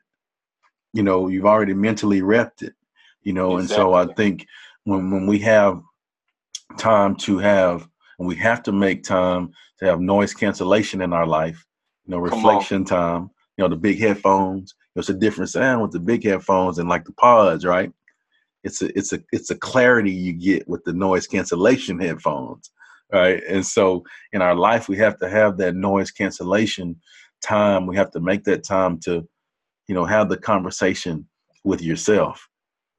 You 0.93 1.03
know, 1.03 1.29
you've 1.29 1.47
already 1.47 1.75
mentally 1.75 2.21
repped 2.21 2.63
it, 2.63 2.75
you 3.23 3.33
know, 3.33 3.57
exactly. 3.57 3.61
and 3.61 3.71
so 3.71 3.95
I 3.95 4.15
think 4.15 4.47
when, 4.85 5.11
when 5.11 5.27
we 5.27 5.39
have 5.41 5.81
time 6.77 7.17
to 7.17 7.39
have, 7.39 7.89
and 8.19 8.29
we 8.29 8.37
have 8.37 8.63
to 8.65 8.73
make 8.73 9.03
time 9.03 9.53
to 9.79 9.87
have 9.87 10.01
noise 10.01 10.35
cancellation 10.35 11.01
in 11.01 11.13
our 11.13 11.27
life, 11.27 11.65
you 12.07 12.13
know, 12.13 12.19
reflection 12.19 12.85
time, 12.85 13.31
you 13.57 13.65
know, 13.65 13.69
the 13.69 13.77
big 13.77 13.99
headphones, 13.99 14.75
it's 14.97 15.09
a 15.09 15.15
different 15.15 15.51
sound 15.51 15.83
with 15.83 15.91
the 15.91 16.01
big 16.01 16.25
headphones 16.25 16.79
and 16.79 16.89
like 16.89 17.05
the 17.05 17.13
pods, 17.13 17.65
right? 17.65 17.91
It's 18.63 18.81
a 18.81 18.97
it's 18.97 19.13
a 19.13 19.21
it's 19.33 19.51
a 19.51 19.57
clarity 19.57 20.11
you 20.11 20.33
get 20.33 20.69
with 20.69 20.85
the 20.85 20.93
noise 20.93 21.27
cancellation 21.27 21.99
headphones, 21.99 22.71
right? 23.13 23.43
And 23.49 23.67
so 23.67 24.05
in 24.33 24.41
our 24.41 24.55
life, 24.55 24.89
we 24.89 24.97
have 24.99 25.19
to 25.19 25.29
have 25.29 25.59
that 25.59 25.75
noise 25.75 26.11
cancellation 26.11 27.01
time. 27.43 27.87
We 27.87 27.97
have 27.97 28.11
to 28.13 28.21
make 28.21 28.45
that 28.45 28.65
time 28.65 28.99
to, 29.01 29.27
you 29.89 29.95
know, 29.95 30.05
have 30.05 30.29
the 30.29 30.39
conversation 30.39 31.29
with 31.65 31.83
yourself. 31.83 32.49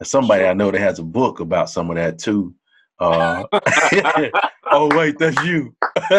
As 0.02 0.10
somebody 0.10 0.46
I 0.46 0.54
know 0.54 0.72
that 0.72 0.82
has 0.82 1.00
a 1.00 1.04
book 1.04 1.40
about 1.40 1.70
some 1.70 1.90
of 1.90 1.96
that 1.96 2.20
too. 2.20 2.54
Uh, 3.00 3.44
oh 4.72 4.96
wait, 4.96 5.18
that's 5.20 5.42
you. 5.44 5.76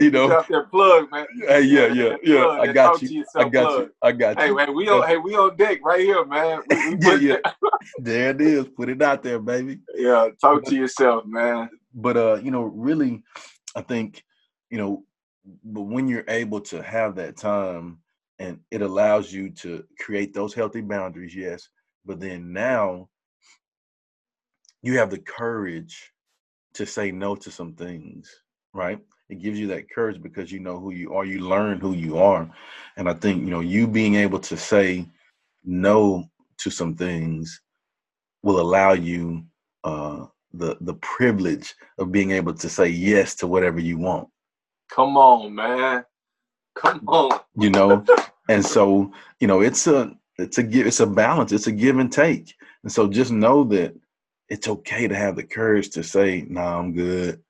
you 0.00 0.10
know, 0.10 0.44
there 0.48 0.64
plug, 0.64 1.10
man. 1.10 1.26
Hey, 1.46 1.62
yeah, 1.62 1.92
yeah, 1.92 2.16
yeah. 2.22 2.46
I 2.46 2.72
got 2.72 3.02
you. 3.02 3.24
I 3.36 3.48
got 3.48 3.66
plug. 3.66 3.80
you. 3.80 3.90
I 4.02 4.12
got 4.12 4.36
you. 4.38 4.42
Hey, 4.42 4.50
man, 4.52 4.74
we 4.74 4.88
on. 4.88 5.06
Hey, 5.06 5.16
we 5.18 5.34
on 5.34 5.56
deck 5.56 5.80
right 5.84 6.00
here, 6.00 6.24
man. 6.24 6.62
We, 6.68 6.94
we 6.94 6.98
yeah, 7.00 7.16
yeah. 7.16 7.70
there 7.98 8.30
it 8.30 8.40
is. 8.40 8.66
Put 8.68 8.88
it 8.88 9.02
out 9.02 9.22
there, 9.22 9.38
baby. 9.38 9.80
Yeah, 9.94 10.28
talk 10.40 10.64
to 10.64 10.74
yourself, 10.74 11.24
man. 11.26 11.68
But 11.94 12.16
uh, 12.16 12.34
you 12.42 12.50
know, 12.50 12.62
really, 12.62 13.22
I 13.76 13.82
think, 13.82 14.22
you 14.70 14.78
know, 14.78 15.04
but 15.62 15.82
when 15.82 16.08
you're 16.08 16.24
able 16.28 16.60
to 16.62 16.82
have 16.82 17.16
that 17.16 17.36
time, 17.36 17.98
and 18.38 18.60
it 18.70 18.82
allows 18.82 19.32
you 19.32 19.50
to 19.50 19.84
create 20.00 20.34
those 20.34 20.54
healthy 20.54 20.80
boundaries, 20.80 21.36
yes. 21.36 21.68
But 22.04 22.20
then 22.20 22.52
now, 22.52 23.08
you 24.84 24.98
have 24.98 25.10
the 25.10 25.18
courage 25.18 26.12
to 26.74 26.86
say 26.86 27.10
no 27.10 27.34
to 27.36 27.50
some 27.50 27.74
things, 27.74 28.30
right? 28.72 29.00
it 29.28 29.40
gives 29.40 29.58
you 29.58 29.66
that 29.68 29.90
courage 29.90 30.20
because 30.22 30.52
you 30.52 30.60
know 30.60 30.78
who 30.78 30.92
you 30.92 31.14
are 31.14 31.24
you 31.24 31.40
learn 31.40 31.80
who 31.80 31.92
you 31.92 32.18
are. 32.18 32.48
And 32.96 33.08
i 33.08 33.14
think 33.14 33.42
you 33.42 33.50
know 33.50 33.60
you 33.60 33.86
being 33.86 34.14
able 34.16 34.40
to 34.40 34.56
say 34.56 35.06
no 35.64 36.24
to 36.58 36.70
some 36.70 36.94
things 36.94 37.60
will 38.42 38.60
allow 38.60 38.92
you 38.92 39.44
uh 39.84 40.26
the 40.52 40.76
the 40.82 40.94
privilege 40.94 41.74
of 41.98 42.12
being 42.12 42.30
able 42.30 42.54
to 42.54 42.68
say 42.68 42.88
yes 42.88 43.34
to 43.36 43.46
whatever 43.46 43.80
you 43.80 43.98
want. 43.98 44.28
Come 44.90 45.16
on 45.16 45.54
man. 45.54 46.04
Come 46.76 47.02
on. 47.06 47.40
You 47.56 47.70
know? 47.70 48.04
And 48.48 48.64
so 48.64 49.12
you 49.40 49.46
know 49.46 49.62
it's 49.62 49.86
a 49.86 50.14
it's 50.38 50.58
a 50.58 50.62
give 50.62 50.86
it's 50.86 51.00
a 51.00 51.06
balance 51.06 51.52
it's 51.52 51.66
a 51.66 51.72
give 51.72 51.98
and 51.98 52.12
take. 52.12 52.54
And 52.82 52.92
so 52.92 53.08
just 53.08 53.32
know 53.32 53.64
that 53.64 53.94
it's 54.48 54.68
okay 54.68 55.08
to 55.08 55.14
have 55.14 55.36
the 55.36 55.42
courage 55.42 55.90
to 55.90 56.02
say 56.02 56.44
no 56.48 56.60
nah, 56.60 56.78
i'm 56.78 56.92
good 56.92 57.40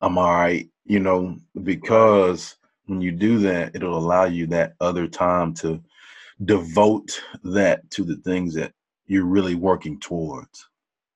i'm 0.00 0.18
all 0.18 0.30
right 0.30 0.70
you 0.90 0.98
know, 0.98 1.36
because 1.62 2.56
when 2.86 3.00
you 3.00 3.12
do 3.12 3.38
that, 3.38 3.76
it'll 3.76 3.96
allow 3.96 4.24
you 4.24 4.48
that 4.48 4.74
other 4.80 5.06
time 5.06 5.54
to 5.54 5.80
devote 6.44 7.22
that 7.44 7.88
to 7.92 8.02
the 8.02 8.16
things 8.16 8.54
that 8.54 8.72
you're 9.06 9.24
really 9.24 9.54
working 9.54 10.00
towards? 10.00 10.66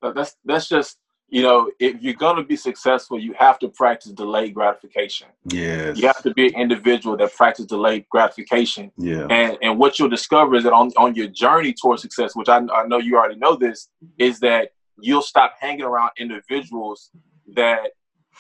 That's 0.01 0.37
that's 0.45 0.69
just 0.69 0.99
you 1.29 1.43
know, 1.43 1.73
if 1.81 2.01
you're 2.01 2.15
going 2.15 2.37
to 2.37 2.45
be 2.45 2.55
successful, 2.55 3.19
you 3.19 3.35
have 3.37 3.59
to 3.59 3.69
practice 3.69 4.13
delayed 4.13 4.55
gratification. 4.55 5.27
Yes. 5.47 5.99
You 5.99 6.07
have 6.07 6.23
to 6.23 6.33
be 6.33 6.47
an 6.47 6.55
individual 6.55 7.17
that 7.17 7.35
practices 7.35 7.67
delayed 7.67 8.07
gratification. 8.11 8.93
Yeah. 8.97 9.27
And 9.29 9.59
and 9.61 9.77
what 9.77 9.99
you'll 9.99 10.09
discover 10.09 10.55
is 10.55 10.63
that 10.63 10.73
on, 10.73 10.93
on 10.97 11.17
your 11.17 11.27
journey 11.27 11.73
towards 11.73 12.03
success, 12.03 12.37
which 12.37 12.49
I, 12.49 12.59
I 12.59 12.87
know 12.87 12.99
you 12.99 13.17
already 13.17 13.41
know 13.41 13.57
this, 13.57 13.89
is 14.19 14.39
that 14.41 14.71
you'll 15.01 15.23
stop 15.23 15.55
hanging 15.61 15.83
around 15.83 16.11
individuals 16.19 17.11
that 17.55 17.91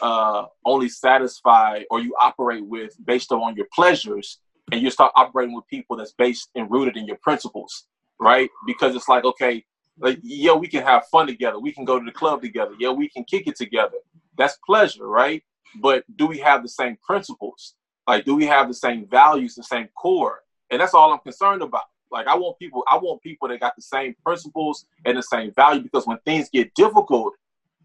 uh, 0.00 0.46
only 0.64 0.88
satisfy 0.88 1.82
or 1.90 2.00
you 2.00 2.14
operate 2.20 2.66
with 2.66 2.94
based 3.04 3.32
on 3.32 3.56
your 3.56 3.66
pleasures, 3.74 4.38
and 4.72 4.80
you 4.80 4.90
start 4.90 5.12
operating 5.16 5.54
with 5.54 5.66
people 5.68 5.96
that's 5.96 6.12
based 6.12 6.48
and 6.54 6.70
rooted 6.70 6.96
in 6.96 7.06
your 7.06 7.18
principles, 7.22 7.86
right? 8.18 8.50
Because 8.66 8.96
it's 8.96 9.08
like, 9.08 9.24
okay, 9.24 9.64
like, 9.98 10.18
yeah, 10.22 10.54
we 10.54 10.66
can 10.66 10.82
have 10.82 11.06
fun 11.08 11.26
together. 11.26 11.60
We 11.60 11.72
can 11.72 11.84
go 11.84 11.98
to 11.98 12.04
the 12.04 12.12
club 12.12 12.42
together. 12.42 12.72
Yeah, 12.78 12.90
we 12.90 13.08
can 13.08 13.24
kick 13.24 13.46
it 13.46 13.56
together. 13.56 13.98
That's 14.36 14.58
pleasure, 14.66 15.06
right? 15.06 15.42
But 15.80 16.04
do 16.16 16.26
we 16.26 16.38
have 16.38 16.62
the 16.62 16.68
same 16.68 16.96
principles? 17.04 17.74
Like, 18.06 18.24
do 18.24 18.34
we 18.34 18.46
have 18.46 18.68
the 18.68 18.74
same 18.74 19.06
values, 19.08 19.54
the 19.54 19.62
same 19.62 19.88
core? 19.96 20.40
And 20.70 20.80
that's 20.80 20.94
all 20.94 21.12
I'm 21.12 21.20
concerned 21.20 21.62
about. 21.62 21.84
Like, 22.14 22.28
I 22.28 22.36
want 22.36 22.58
people, 22.60 22.84
I 22.88 22.96
want 22.96 23.20
people 23.22 23.48
that 23.48 23.58
got 23.58 23.74
the 23.74 23.82
same 23.82 24.14
principles 24.24 24.86
and 25.04 25.18
the 25.18 25.22
same 25.22 25.52
value 25.52 25.82
because 25.82 26.06
when 26.06 26.18
things 26.18 26.48
get 26.48 26.72
difficult, 26.74 27.34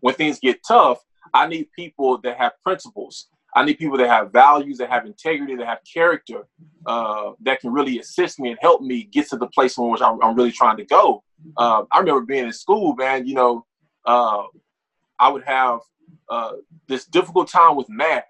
when 0.02 0.14
things 0.14 0.40
get 0.40 0.60
tough, 0.66 1.00
I 1.34 1.48
need 1.48 1.72
people 1.76 2.20
that 2.20 2.38
have 2.38 2.54
principles. 2.64 3.28
I 3.56 3.66
need 3.66 3.80
people 3.80 3.98
that 3.98 4.08
have 4.08 4.32
values, 4.32 4.78
that 4.78 4.92
have 4.92 5.08
integrity, 5.08 5.56
that 5.56 5.66
have 5.66 5.80
character, 5.92 6.44
uh, 6.86 7.32
that 7.42 7.60
can 7.60 7.74
really 7.74 7.98
assist 7.98 8.40
me 8.40 8.52
and 8.52 8.60
help 8.62 8.84
me 8.84 9.06
get 9.06 9.28
to 9.30 9.38
the 9.38 9.48
place 9.48 9.80
in 9.80 9.90
which 9.90 10.02
I'm, 10.02 10.22
I'm 10.22 10.36
really 10.36 10.52
trying 10.52 10.78
to 10.78 10.86
go. 10.86 11.24
Uh, 11.58 11.86
I 11.92 12.00
remember 12.00 12.22
being 12.22 12.46
in 12.46 12.54
school, 12.54 12.96
man. 12.96 13.26
You 13.26 13.34
know, 13.34 13.66
uh, 14.06 14.44
I 15.18 15.30
would 15.30 15.44
have 15.46 15.80
uh, 16.30 16.52
this 16.88 17.06
difficult 17.06 17.48
time 17.48 17.76
with 17.76 17.90
math, 17.90 18.26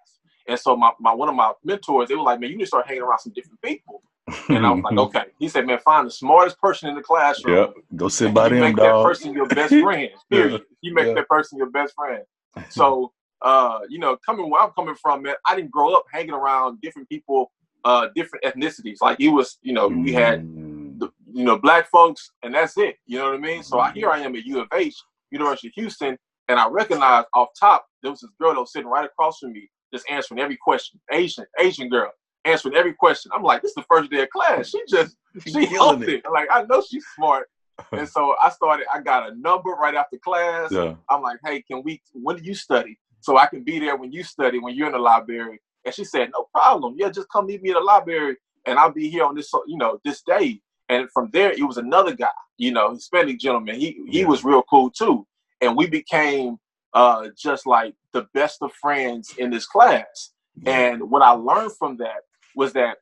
and 0.48 0.58
so 0.58 0.78
my, 0.78 0.92
my 1.02 1.14
one 1.14 1.28
of 1.28 1.36
my 1.36 1.52
mentors, 1.66 2.08
they 2.08 2.16
were 2.16 2.22
like, 2.22 2.40
"Man, 2.40 2.50
you 2.52 2.56
need 2.56 2.64
to 2.64 2.68
start 2.68 2.88
hanging 2.88 3.04
around 3.04 3.20
some 3.20 3.34
different 3.34 3.62
people." 3.62 4.02
And 4.50 4.65
I 4.65 4.72
was 4.72 4.84
like, 4.84 4.98
"Okay." 4.98 5.24
He 5.39 5.48
said, 5.48 5.65
"Man, 5.68 5.80
find 5.80 6.08
the 6.08 6.12
smartest 6.12 6.60
person 6.60 6.89
in 6.89 6.96
the 6.96 7.02
classroom. 7.02 7.56
Yep. 7.56 7.74
Go 7.96 8.10
sit 8.10 8.34
by 8.34 8.50
them, 8.50 8.60
make 8.60 8.76
dog. 8.76 8.86
that 8.86 9.04
person 9.10 9.34
your 9.34 9.48
best 9.48 9.74
friend. 9.76 10.10
Period. 10.32 10.62
You 10.82 10.94
make 10.94 11.08
Yeah. 11.08 11.13
that 11.15 11.28
person 11.28 11.58
your 11.58 11.70
best 11.70 11.94
friend." 11.96 12.24
So, 12.70 13.13
uh, 13.42 13.80
you 13.89 14.00
know, 14.00 14.18
coming 14.26 14.50
where 14.50 14.62
I'm 14.62 14.72
coming 14.72 14.96
from, 14.96 15.22
man, 15.24 15.36
I 15.46 15.56
didn't 15.56 15.72
grow 15.72 15.94
up 15.94 16.06
hanging 16.12 16.34
around 16.34 16.82
different 16.82 17.08
people, 17.10 17.52
uh, 17.86 18.08
different 18.15 18.44
ethnicities. 18.44 18.98
Like 19.02 19.20
it 19.22 19.30
was, 19.30 19.58
you 19.62 19.74
know, 19.74 19.88
we 19.88 20.12
had 20.13 20.42
Mm, 20.42 21.00
the, 21.00 21.10
you 21.34 21.44
know, 21.46 21.58
black 21.58 21.88
folks, 21.89 22.32
and 22.44 22.54
that's 22.54 22.78
it. 22.78 22.98
You 23.06 23.18
know 23.20 23.26
what 23.26 23.36
I 23.36 23.38
mean? 23.38 23.63
So 23.63 23.80
I, 23.80 23.92
here 23.94 24.10
I 24.10 24.20
am 24.20 24.36
at 24.36 24.44
U 24.46 24.60
of 24.60 24.68
H, 24.74 24.96
University 25.32 25.68
of 25.70 25.74
Houston, 25.76 26.18
and 26.50 26.60
I 26.60 26.68
recognized 26.68 27.28
off 27.34 27.50
top 27.58 27.86
there 28.02 28.12
was 28.12 28.20
this 28.22 28.32
girl 28.42 28.54
that 28.54 28.60
was 28.60 28.72
sitting 28.74 28.89
right 28.89 29.06
across 29.06 29.39
from 29.39 29.54
me, 29.54 29.70
just 29.94 30.10
answering 30.10 30.39
every 30.42 30.58
question. 30.58 31.00
Asian, 31.12 31.46
Asian 31.60 31.88
girl, 31.89 32.12
answering 32.45 32.75
every 32.75 32.93
question. 32.93 33.32
I'm 33.34 33.43
like, 33.43 33.62
this 33.62 33.69
is 33.69 33.75
the 33.75 33.84
first 33.89 34.10
day 34.12 34.23
of 34.23 34.30
class. 34.30 34.69
She 34.69 34.82
just 34.88 35.15
She 35.47 35.65
helped 35.65 36.04
it. 36.04 36.10
it. 36.10 36.25
Like 36.32 36.47
I 36.52 36.63
know 36.63 36.82
she's 36.88 37.06
smart, 37.15 37.47
and 37.91 38.08
so 38.08 38.36
I 38.43 38.49
started. 38.49 38.88
I 38.93 39.02
got 39.02 39.32
a 39.32 39.36
number 39.36 39.69
right 39.71 39.95
after 39.95 40.17
class. 40.17 40.71
yeah. 40.71 40.95
I'm 41.10 41.21
like, 41.21 41.39
hey, 41.45 41.62
can 41.62 41.84
we? 41.84 42.02
When 42.13 42.38
do 42.38 42.43
you 42.43 42.56
study? 42.56 42.97
So 43.21 43.38
I 43.38 43.45
can 43.47 43.63
be 43.63 43.80
there 43.80 43.95
when 43.97 44.12
you 44.12 44.23
study, 44.23 44.60
when 44.60 44.75
you're 44.75 44.88
in 44.88 44.93
the 44.93 44.99
library. 44.99 45.60
And 45.86 45.93
she 45.93 46.04
said, 46.04 46.30
no 46.34 46.47
problem. 46.54 46.95
Yeah, 46.97 47.10
just 47.10 47.28
come 47.30 47.45
meet 47.47 47.62
me 47.62 47.69
in 47.69 47.75
the 47.75 47.82
library, 47.82 48.36
and 48.65 48.78
I'll 48.80 48.91
be 48.91 49.10
here 49.10 49.23
on 49.25 49.36
this, 49.36 49.52
you 49.67 49.78
know, 49.78 49.99
this 50.04 50.21
day. 50.23 50.62
And 50.89 51.10
from 51.12 51.30
there, 51.32 51.52
it 51.52 51.63
was 51.63 51.78
another 51.78 52.13
guy, 52.15 52.28
you 52.58 52.71
know, 52.71 52.91
Hispanic 52.93 53.39
gentleman. 53.39 53.75
He 53.80 54.02
he 54.10 54.21
Yeah. 54.21 54.28
was 54.28 54.43
real 54.43 54.63
cool 54.69 54.89
too, 54.89 55.25
and 55.62 55.78
we 55.78 55.88
became 55.88 56.58
uh, 56.93 57.28
just 57.38 57.67
like 57.67 57.93
the 58.13 58.28
best 58.34 58.62
of 58.62 58.71
friends 58.73 59.36
in 59.38 59.52
this 59.52 59.65
class. 59.67 60.32
And 60.65 61.10
what 61.12 61.21
I 61.21 61.32
learned 61.32 61.71
from 61.78 61.97
that 61.97 62.21
was 62.56 62.74
that 62.74 62.98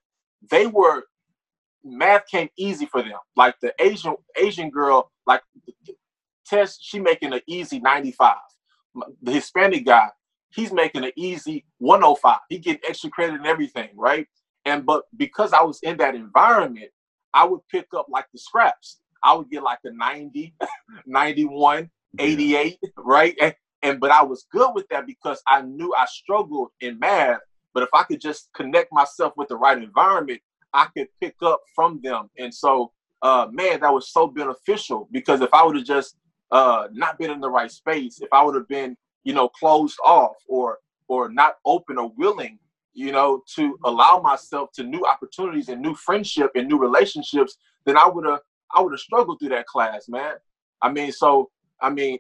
they 0.50 0.68
were 0.68 1.04
math 1.84 2.28
came 2.28 2.50
easy 2.58 2.86
for 2.86 3.02
them. 3.02 3.18
Like 3.36 3.56
the 3.62 3.74
Asian 3.80 4.16
Asian 4.38 4.70
girl, 4.70 5.12
like 5.26 5.42
test, 6.46 6.80
she 6.82 7.00
making 7.00 7.34
an 7.34 7.42
easy 7.48 7.80
95. 7.80 8.36
The 9.22 9.32
Hispanic 9.32 9.86
guy, 9.86 10.10
he's 10.50 10.72
making 10.72 11.04
an 11.04 11.12
easy 11.16 11.66
105. 11.80 12.40
He 12.50 12.58
getting 12.60 12.82
extra 12.88 13.10
credit 13.10 13.36
and 13.36 13.46
everything, 13.46 13.90
right? 13.96 14.28
And 14.66 14.86
but 14.86 15.04
because 15.16 15.54
I 15.54 15.62
was 15.62 15.80
in 15.84 15.98
that 15.98 16.16
environment, 16.16 16.90
I 17.34 17.46
would 17.46 17.62
pick 17.72 17.88
up 17.96 18.08
like 18.10 18.26
the 18.34 18.40
scraps. 18.40 19.00
I 19.24 19.34
would 19.34 19.50
get 19.50 19.64
like 19.64 19.80
a 19.84 19.92
90, 19.92 20.54
91, 21.06 21.90
88, 22.20 22.80
right? 22.98 23.36
And, 23.42 23.56
and 23.84 24.00
but 24.00 24.12
I 24.12 24.24
was 24.24 24.46
good 24.52 24.72
with 24.74 24.88
that 24.90 25.06
because 25.06 25.42
I 25.48 25.62
knew 25.62 25.94
I 25.96 26.06
struggled 26.06 26.70
in 26.82 27.00
math. 27.00 27.40
But 27.78 27.84
if 27.84 27.90
I 27.94 28.02
could 28.06 28.20
just 28.20 28.50
connect 28.56 28.92
myself 28.92 29.34
with 29.38 29.50
the 29.50 29.56
right 29.56 29.78
environment, 29.78 30.42
I 30.74 30.88
could 30.98 31.10
pick 31.22 31.36
up 31.44 31.62
from 31.76 32.02
them. 32.02 32.28
And 32.40 32.52
so, 32.52 32.92
uh, 33.22 33.50
man, 33.52 33.82
that 33.82 33.94
was 33.94 34.12
so 34.12 34.26
beneficial 34.26 35.08
because 35.12 35.42
if 35.42 35.54
I 35.54 35.64
would 35.64 35.76
have 35.76 35.86
just 35.86 36.16
uh, 36.50 36.88
not 36.92 37.20
been 37.20 37.30
in 37.30 37.40
the 37.40 37.52
right 37.52 37.70
space, 37.70 38.20
if 38.20 38.30
I 38.34 38.44
would 38.44 38.56
have 38.56 38.68
been, 38.68 38.98
you 39.26 39.34
know, 39.36 39.48
closed 39.48 40.00
off 40.04 40.38
or 40.48 40.80
or 41.08 41.30
not 41.30 41.58
open 41.66 42.00
or 42.00 42.12
willing, 42.18 42.58
you 42.96 43.12
know, 43.12 43.44
to 43.58 43.78
allow 43.86 44.22
myself 44.22 44.72
to 44.78 44.84
new 44.84 45.06
opportunities 45.06 45.70
and 45.70 45.80
new 45.80 45.94
friendship 45.94 46.50
and 46.56 46.68
new 46.68 46.80
relationships, 46.80 47.60
then 47.86 47.96
I 47.96 48.08
would 48.08 48.26
have 48.26 48.40
I 48.74 48.82
would 48.82 48.94
have 48.94 49.00
struggled 49.00 49.38
through 49.40 49.50
that 49.50 49.68
class, 49.68 50.10
man. 50.10 50.34
I 50.82 50.92
mean, 50.92 51.12
so 51.12 51.52
I 51.80 51.92
mean, 51.92 52.18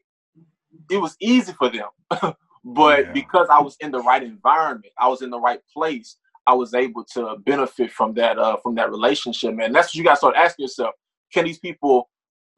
it 0.91 0.97
was 0.97 1.17
easy 1.19 1.53
for 1.53 1.71
them, 1.71 1.89
but 2.75 3.07
Yeah. 3.07 3.13
because 3.13 3.49
I 3.51 3.61
was 3.61 3.77
in 3.81 3.91
the 3.91 4.01
right 4.01 4.23
environment, 4.23 4.93
I 4.99 5.09
was 5.09 5.23
in 5.23 5.31
the 5.31 5.39
right 5.41 5.61
place. 5.73 6.17
I 6.47 6.53
was 6.55 6.75
able 6.75 7.05
to 7.15 7.37
benefit 7.45 7.91
from 7.93 8.15
that 8.15 8.39
uh, 8.39 8.57
from 8.63 8.75
that 8.75 8.91
relationship, 8.91 9.55
man. 9.55 9.73
That's 9.73 9.89
what 9.89 9.95
you 9.95 10.05
got 10.05 10.11
to 10.11 10.17
start 10.17 10.35
asking 10.37 10.65
yourself: 10.65 10.95
Can 11.33 11.45
these 11.45 11.59
people, 11.59 12.09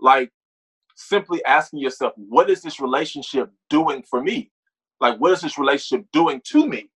like, 0.01 0.31
simply 0.95 1.43
asking 1.45 1.79
yourself, 1.81 2.13
what 2.17 2.49
is 2.49 2.61
this 2.61 2.79
relationship 2.79 3.51
doing 3.69 4.03
for 4.09 4.21
me? 4.21 4.51
Like, 5.01 5.19
what 5.19 5.31
is 5.33 5.41
this 5.41 5.57
relationship 5.59 6.07
doing 6.13 6.41
to 6.47 6.67
me? 6.67 6.89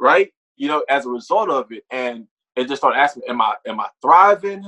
Right? 0.00 0.32
You 0.56 0.68
know, 0.68 0.84
as 0.88 1.06
a 1.06 1.10
result 1.10 1.50
of 1.50 1.72
it, 1.72 1.84
and 1.92 2.26
and 2.56 2.68
just 2.68 2.82
start 2.82 2.96
asking, 2.96 3.24
am 3.28 3.40
I 3.42 3.54
am 3.66 3.80
I 3.80 3.88
thriving, 4.02 4.64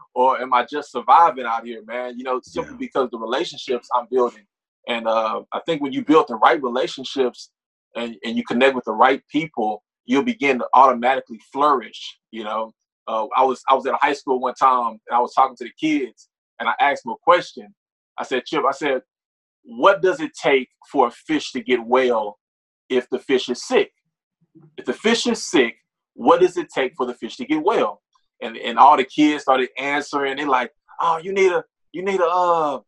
or 0.14 0.40
am 0.40 0.54
I 0.54 0.66
just 0.66 0.92
surviving 0.92 1.46
out 1.46 1.66
here, 1.66 1.82
man? 1.84 2.18
You 2.18 2.24
know, 2.24 2.40
simply 2.42 2.74
Yeah. 2.74 2.78
because 2.78 3.10
the 3.10 3.18
relationships 3.18 3.88
I'm 3.96 4.06
building, 4.10 4.44
and 4.88 5.06
uh, 5.06 5.42
I 5.52 5.60
think 5.66 5.82
when 5.82 5.92
you 5.92 6.04
build 6.04 6.26
the 6.28 6.36
right 6.36 6.62
relationships 6.62 7.50
and 7.96 8.16
and 8.24 8.36
you 8.36 8.44
connect 8.44 8.74
with 8.74 8.84
the 8.84 8.92
right 8.92 9.22
people, 9.30 9.82
you'll 10.04 10.24
begin 10.24 10.58
to 10.58 10.66
automatically 10.74 11.40
flourish. 11.52 12.18
You 12.30 12.44
know, 12.44 12.72
uh, 13.06 13.26
I 13.36 13.44
was 13.44 13.62
I 13.68 13.74
was 13.74 13.86
at 13.86 13.94
a 13.94 13.98
high 13.98 14.12
school 14.12 14.40
one 14.40 14.54
time 14.54 14.98
and 15.08 15.16
I 15.16 15.20
was 15.20 15.34
talking 15.34 15.56
to 15.56 15.64
the 15.64 15.72
kids 15.80 16.28
and 16.58 16.68
I 16.68 16.74
asked 16.80 17.04
them 17.04 17.12
a 17.12 17.16
question. 17.22 17.74
I 18.18 18.24
said, 18.24 18.44
Chip, 18.44 18.62
I 18.68 18.72
said, 18.72 19.02
what 19.62 20.02
does 20.02 20.20
it 20.20 20.32
take 20.40 20.68
for 20.90 21.08
a 21.08 21.10
fish 21.10 21.52
to 21.52 21.62
get 21.62 21.84
well 21.84 22.38
if 22.88 23.08
the 23.10 23.18
fish 23.18 23.48
is 23.48 23.66
sick? 23.66 23.92
If 24.76 24.84
the 24.84 24.92
fish 24.92 25.26
is 25.26 25.44
sick, 25.44 25.76
what 26.14 26.40
does 26.40 26.56
it 26.56 26.68
take 26.74 26.94
for 26.96 27.06
the 27.06 27.14
fish 27.14 27.36
to 27.36 27.46
get 27.46 27.62
well? 27.62 28.02
And 28.42 28.56
and 28.56 28.78
all 28.78 28.96
the 28.96 29.04
kids 29.04 29.44
started 29.44 29.70
answering. 29.78 30.36
They're 30.36 30.48
like, 30.48 30.72
oh, 31.00 31.18
you 31.18 31.32
need 31.32 31.52
a 31.52 31.64
you 31.92 32.02
need 32.02 32.20
a 32.20 32.26
uh 32.26 32.80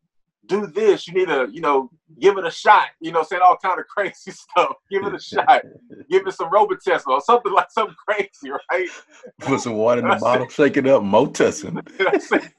do 0.46 0.66
this. 0.66 1.09
You 1.09 1.14
need 1.14 1.28
to 1.28 1.48
you 1.50 1.61
know 1.61 1.90
give 2.20 2.38
it 2.38 2.46
a 2.46 2.50
shot. 2.50 2.88
You 3.00 3.12
know, 3.12 3.22
saying 3.22 3.42
all 3.44 3.57
kind 3.62 3.80
of 3.80 3.87
crazy 3.87 4.30
stuff. 4.30 4.76
Give 4.90 5.04
it 5.04 5.14
a 5.14 5.20
shot. 5.20 5.62
Give 6.11 6.26
it 6.26 6.35
some 6.35 6.50
Robitussin 6.50 7.09
or 7.09 7.20
something 7.20 7.52
like 7.52 7.70
something 7.70 7.96
crazy, 8.07 8.50
right? 8.70 8.88
Put 9.40 9.61
some 9.61 9.74
water 9.74 10.00
in 10.00 10.09
the 10.09 10.16
bottle, 10.16 10.48
shake 10.48 10.76
it 10.76 10.87
up, 10.87 11.02
Motussin. 11.02 11.80
I 12.00 12.18
said, 12.18 12.52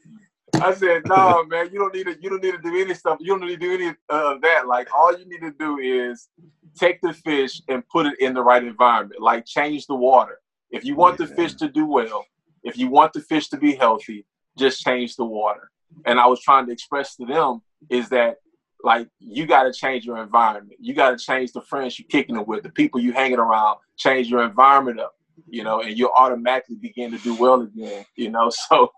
I 0.61 0.73
said, 0.73 1.03
no, 1.05 1.43
man, 1.45 1.69
you 1.71 1.79
don't 1.79 1.93
need 1.93 2.05
to. 2.05 2.17
You 2.21 2.29
don't 2.29 2.43
need 2.43 2.53
to 2.53 2.61
do 2.61 2.81
any 2.81 2.93
stuff. 2.93 3.17
You 3.19 3.37
don't 3.37 3.41
need 3.41 3.59
to 3.59 3.65
do 3.65 3.73
any 3.73 3.87
of 4.09 4.41
that. 4.41 4.67
Like, 4.67 4.87
all 4.95 5.17
you 5.17 5.25
need 5.27 5.41
to 5.41 5.51
do 5.51 5.77
is 5.79 6.29
take 6.77 7.01
the 7.01 7.13
fish 7.13 7.61
and 7.67 7.87
put 7.89 8.05
it 8.05 8.19
in 8.19 8.33
the 8.33 8.41
right 8.41 8.63
environment. 8.63 9.21
Like, 9.21 9.45
change 9.45 9.87
the 9.87 9.95
water. 9.95 10.39
If 10.71 10.83
you 10.83 10.95
want 10.95 11.17
the 11.17 11.27
fish 11.27 11.53
to 11.55 11.69
do 11.69 11.85
well, 11.85 12.25
if 12.63 12.77
you 12.77 12.89
want 12.89 13.13
the 13.13 13.21
fish 13.21 13.49
to 13.49 13.57
be 13.57 13.75
healthy, 13.75 14.25
just 14.57 14.81
change 14.81 15.15
the 15.15 15.25
water. 15.25 15.71
And 16.05 16.19
I 16.19 16.27
was 16.27 16.41
trying 16.41 16.65
to 16.67 16.71
express 16.71 17.15
to 17.17 17.25
them 17.25 17.61
is 17.89 18.09
that 18.09 18.37
like 18.83 19.07
you 19.19 19.45
got 19.45 19.63
to 19.63 19.73
change 19.73 20.05
your 20.05 20.21
environment. 20.21 20.77
You 20.79 20.93
got 20.93 21.11
to 21.11 21.17
change 21.17 21.51
the 21.53 21.61
friends 21.61 21.97
you're 21.97 22.07
kicking 22.07 22.35
it 22.35 22.47
with, 22.47 22.63
the 22.63 22.69
people 22.69 22.99
you 22.99 23.13
hanging 23.13 23.39
around. 23.39 23.77
Change 23.97 24.27
your 24.27 24.43
environment 24.43 24.99
up, 24.99 25.13
you 25.47 25.63
know, 25.63 25.81
and 25.81 25.97
you'll 25.97 26.11
automatically 26.15 26.75
begin 26.75 27.11
to 27.11 27.17
do 27.19 27.35
well 27.35 27.61
again, 27.61 28.05
you 28.15 28.29
know. 28.29 28.51
So. 28.69 28.91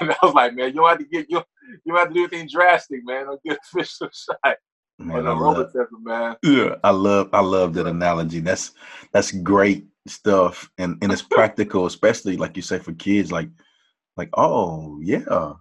And 0.00 0.10
I 0.10 0.16
was 0.22 0.32
like, 0.32 0.54
man, 0.54 0.68
you 0.68 0.76
don't 0.76 0.88
have 0.88 0.98
to 0.98 1.04
get 1.04 1.26
you, 1.28 1.42
you 1.84 1.92
don't 1.92 1.98
have 1.98 2.08
to 2.08 2.14
do 2.14 2.20
anything 2.20 2.48
drastic, 2.50 3.00
man. 3.04 3.26
Don't 3.26 3.42
get 3.42 3.58
a 3.58 3.78
fish 3.78 3.98
shot. 3.98 4.56
Man, 4.98 5.26
I 5.26 5.32
love, 5.32 5.70
man. 6.02 6.36
yeah, 6.42 6.74
I 6.82 6.90
love, 6.90 7.28
I 7.34 7.40
love 7.40 7.74
that 7.74 7.86
analogy. 7.86 8.40
That's 8.40 8.72
that's 9.12 9.30
great 9.30 9.86
stuff, 10.06 10.70
and 10.78 10.96
and 11.02 11.12
it's 11.12 11.22
practical, 11.22 11.86
especially 11.86 12.36
like 12.36 12.56
you 12.56 12.62
say 12.62 12.78
for 12.78 12.92
kids. 12.94 13.30
Like 13.30 13.50
like, 14.16 14.30
oh 14.34 14.98
yeah, 15.00 15.52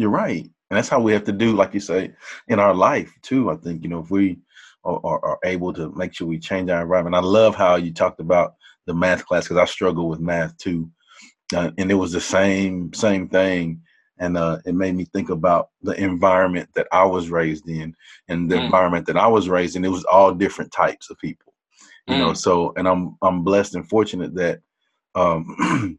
you're 0.00 0.10
right. 0.10 0.44
And 0.44 0.76
that's 0.76 0.88
how 0.88 1.00
we 1.00 1.12
have 1.12 1.24
to 1.24 1.32
do, 1.32 1.54
like 1.54 1.74
you 1.74 1.80
say, 1.80 2.12
in 2.48 2.58
our 2.58 2.74
life 2.74 3.12
too. 3.22 3.50
I 3.50 3.56
think, 3.56 3.82
you 3.82 3.88
know, 3.88 4.00
if 4.00 4.10
we 4.10 4.38
are, 4.84 5.00
are, 5.04 5.24
are 5.24 5.38
able 5.44 5.72
to 5.74 5.92
make 5.92 6.14
sure 6.14 6.26
we 6.26 6.38
change 6.38 6.70
our 6.70 6.82
environment. 6.82 7.16
I 7.16 7.20
love 7.20 7.54
how 7.54 7.76
you 7.76 7.92
talked 7.92 8.20
about 8.20 8.54
the 8.86 8.94
math 8.94 9.26
class 9.26 9.44
because 9.44 9.58
I 9.58 9.64
struggle 9.66 10.08
with 10.08 10.20
math 10.20 10.56
too. 10.56 10.90
Uh, 11.54 11.70
and 11.78 11.90
it 11.90 11.94
was 11.94 12.12
the 12.12 12.20
same 12.20 12.92
same 12.92 13.28
thing 13.28 13.82
and 14.20 14.36
uh, 14.36 14.58
it 14.66 14.74
made 14.74 14.94
me 14.94 15.06
think 15.06 15.30
about 15.30 15.70
the 15.82 15.92
environment 15.92 16.68
that 16.74 16.86
I 16.92 17.04
was 17.04 17.30
raised 17.30 17.68
in 17.68 17.96
and 18.28 18.50
the 18.50 18.56
mm. 18.56 18.64
environment 18.66 19.06
that 19.06 19.16
I 19.16 19.26
was 19.26 19.48
raised 19.48 19.76
in. 19.76 19.84
It 19.84 19.88
was 19.88 20.04
all 20.04 20.32
different 20.32 20.70
types 20.72 21.10
of 21.10 21.18
people, 21.18 21.54
you 22.06 22.14
mm. 22.14 22.18
know. 22.18 22.34
So, 22.34 22.72
and 22.76 22.86
I'm 22.86 23.16
I'm 23.22 23.42
blessed 23.42 23.74
and 23.74 23.88
fortunate 23.88 24.34
that 24.34 24.60
um, 25.14 25.98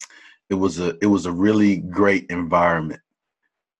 it 0.50 0.54
was 0.54 0.78
a 0.78 0.96
it 1.00 1.06
was 1.06 1.24
a 1.24 1.32
really 1.32 1.78
great 1.78 2.26
environment, 2.28 3.00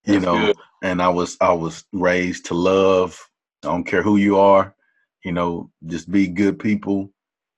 you 0.08 0.14
That's 0.14 0.24
know. 0.24 0.46
Good. 0.46 0.56
And 0.82 1.02
I 1.02 1.08
was 1.08 1.36
I 1.40 1.52
was 1.52 1.84
raised 1.92 2.46
to 2.46 2.54
love. 2.54 3.18
I 3.64 3.68
don't 3.68 3.84
care 3.84 4.02
who 4.02 4.16
you 4.16 4.38
are, 4.38 4.74
you 5.24 5.32
know, 5.32 5.70
just 5.86 6.10
be 6.10 6.26
good 6.28 6.58
people. 6.58 7.12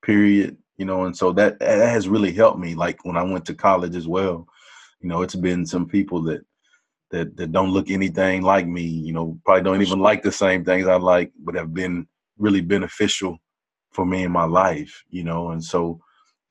Period. 0.04 0.56
You 0.76 0.86
know, 0.86 1.04
and 1.04 1.16
so 1.16 1.32
that 1.32 1.58
that 1.60 1.78
has 1.90 2.08
really 2.08 2.32
helped 2.32 2.58
me. 2.58 2.74
Like 2.74 3.04
when 3.04 3.16
I 3.16 3.22
went 3.22 3.44
to 3.46 3.54
college 3.54 3.96
as 3.96 4.08
well 4.08 4.46
you 5.00 5.08
know, 5.08 5.22
it's 5.22 5.34
been 5.34 5.66
some 5.66 5.86
people 5.86 6.22
that 6.22 6.42
that 7.10 7.36
that 7.36 7.52
don't 7.52 7.72
look 7.72 7.90
anything 7.90 8.42
like 8.42 8.66
me. 8.66 8.82
You 8.82 9.12
know, 9.12 9.38
probably 9.44 9.62
don't 9.62 9.82
even 9.82 9.98
like 9.98 10.22
the 10.22 10.32
same 10.32 10.64
things 10.64 10.86
I 10.86 10.96
like, 10.96 11.32
but 11.42 11.54
have 11.54 11.74
been 11.74 12.06
really 12.38 12.60
beneficial 12.60 13.38
for 13.92 14.04
me 14.04 14.24
in 14.24 14.32
my 14.32 14.44
life. 14.44 15.02
You 15.08 15.24
know, 15.24 15.50
and 15.50 15.64
so, 15.64 16.00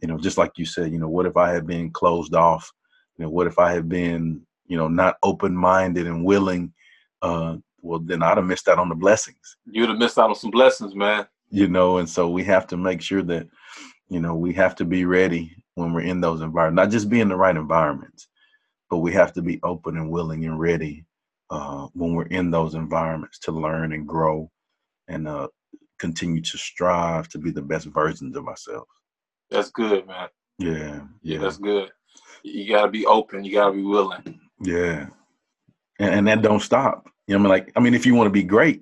you 0.02 0.08
know, 0.08 0.18
just 0.18 0.38
like 0.38 0.52
you 0.58 0.66
said, 0.66 0.92
you 0.92 1.00
know, 1.00 1.08
what 1.08 1.26
if 1.26 1.38
I 1.38 1.52
had 1.52 1.68
been 1.68 1.92
closed 1.92 2.34
off? 2.34 2.72
You 3.18 3.26
know, 3.26 3.32
what 3.32 3.48
if 3.48 3.60
I 3.60 3.74
had 3.74 3.88
been, 3.88 4.42
you 4.70 4.78
know, 4.78 4.88
not 4.88 5.18
open 5.24 5.54
minded 5.54 6.08
and 6.08 6.24
willing? 6.24 6.74
Uh, 7.22 7.58
well, 7.82 8.00
then 8.00 8.24
I'd 8.24 8.38
have 8.38 8.46
missed 8.46 8.70
out 8.70 8.80
on 8.80 8.88
the 8.88 8.96
blessings. 8.96 9.58
You'd 9.66 9.90
have 9.90 9.98
missed 9.98 10.18
out 10.18 10.30
on 10.30 10.36
some 10.36 10.52
blessings, 10.52 10.96
man. 10.96 11.28
You 11.50 11.68
know, 11.68 11.98
and 11.98 12.08
so 12.08 12.30
we 12.30 12.44
have 12.46 12.68
to 12.68 12.78
make 12.78 13.02
sure 13.02 13.24
that, 13.24 13.48
you 14.08 14.22
know, 14.22 14.36
we 14.36 14.54
have 14.54 14.76
to 14.76 14.86
be 14.86 15.04
ready 15.04 15.56
when 15.76 15.94
we're 15.94 16.02
in 16.02 16.22
those 16.22 16.42
environments, 16.42 16.86
not 16.86 16.92
just 16.92 17.10
be 17.10 17.20
in 17.20 17.30
the 17.30 17.36
right 17.36 17.56
environments, 17.56 18.28
but 18.90 18.98
we 18.98 19.12
have 19.14 19.34
to 19.34 19.42
be 19.42 19.60
open 19.64 19.98
and 19.98 20.10
willing 20.10 20.46
and 20.46 20.60
ready 20.60 21.06
uh, 21.50 21.88
when 21.94 22.14
we're 22.14 22.28
in 22.28 22.52
those 22.52 22.76
environments 22.76 23.40
to 23.40 23.52
learn 23.52 23.94
and 23.94 24.08
grow 24.08 24.50
and 25.08 25.28
uh, 25.28 25.48
continue 25.98 26.42
to 26.42 26.58
strive 26.58 27.28
to 27.30 27.40
be 27.40 27.52
the 27.52 27.62
best 27.62 27.88
versions 27.88 28.36
of 28.36 28.48
ourselves. 28.48 28.90
That's 29.50 29.72
good, 29.72 30.06
man. 30.06 30.28
Yeah, 30.60 31.02
yeah. 31.24 31.40
That's 31.40 31.58
good. 31.58 31.90
You 32.44 32.70
got 32.70 32.86
to 32.86 32.92
be 32.92 33.06
open. 33.06 33.44
You 33.44 33.54
got 33.54 33.68
to 33.68 33.74
be 33.74 33.84
willing. 33.84 34.40
Yeah, 34.62 35.08
and, 36.00 36.14
and, 36.16 36.28
that 36.28 36.42
don't 36.42 36.62
stop. 36.62 37.10
You 37.28 37.36
know, 37.36 37.40
I 37.40 37.44
mean, 37.44 37.50
like, 37.50 37.72
I 37.76 37.80
mean, 37.80 37.94
if 37.94 38.06
you 38.06 38.16
want 38.16 38.28
to 38.28 38.32
be 38.32 38.44
great, 38.44 38.82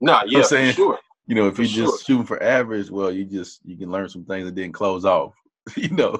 nah, 0.00 0.22
yeah, 0.26 0.38
I'm 0.38 0.44
saying, 0.44 0.74
sure. 0.74 0.98
You 1.26 1.36
know, 1.36 1.46
if 1.46 1.58
you're 1.58 1.66
just 1.66 2.06
shooting 2.06 2.26
for 2.26 2.42
average, 2.42 2.90
well, 2.90 3.12
you 3.12 3.24
just 3.24 3.60
you 3.64 3.76
can 3.76 3.90
learn 3.90 4.08
some 4.08 4.24
things 4.24 4.44
that 4.44 4.54
didn't 4.54 4.74
close 4.74 5.04
off. 5.04 5.34
you 5.76 5.90
know, 5.90 6.18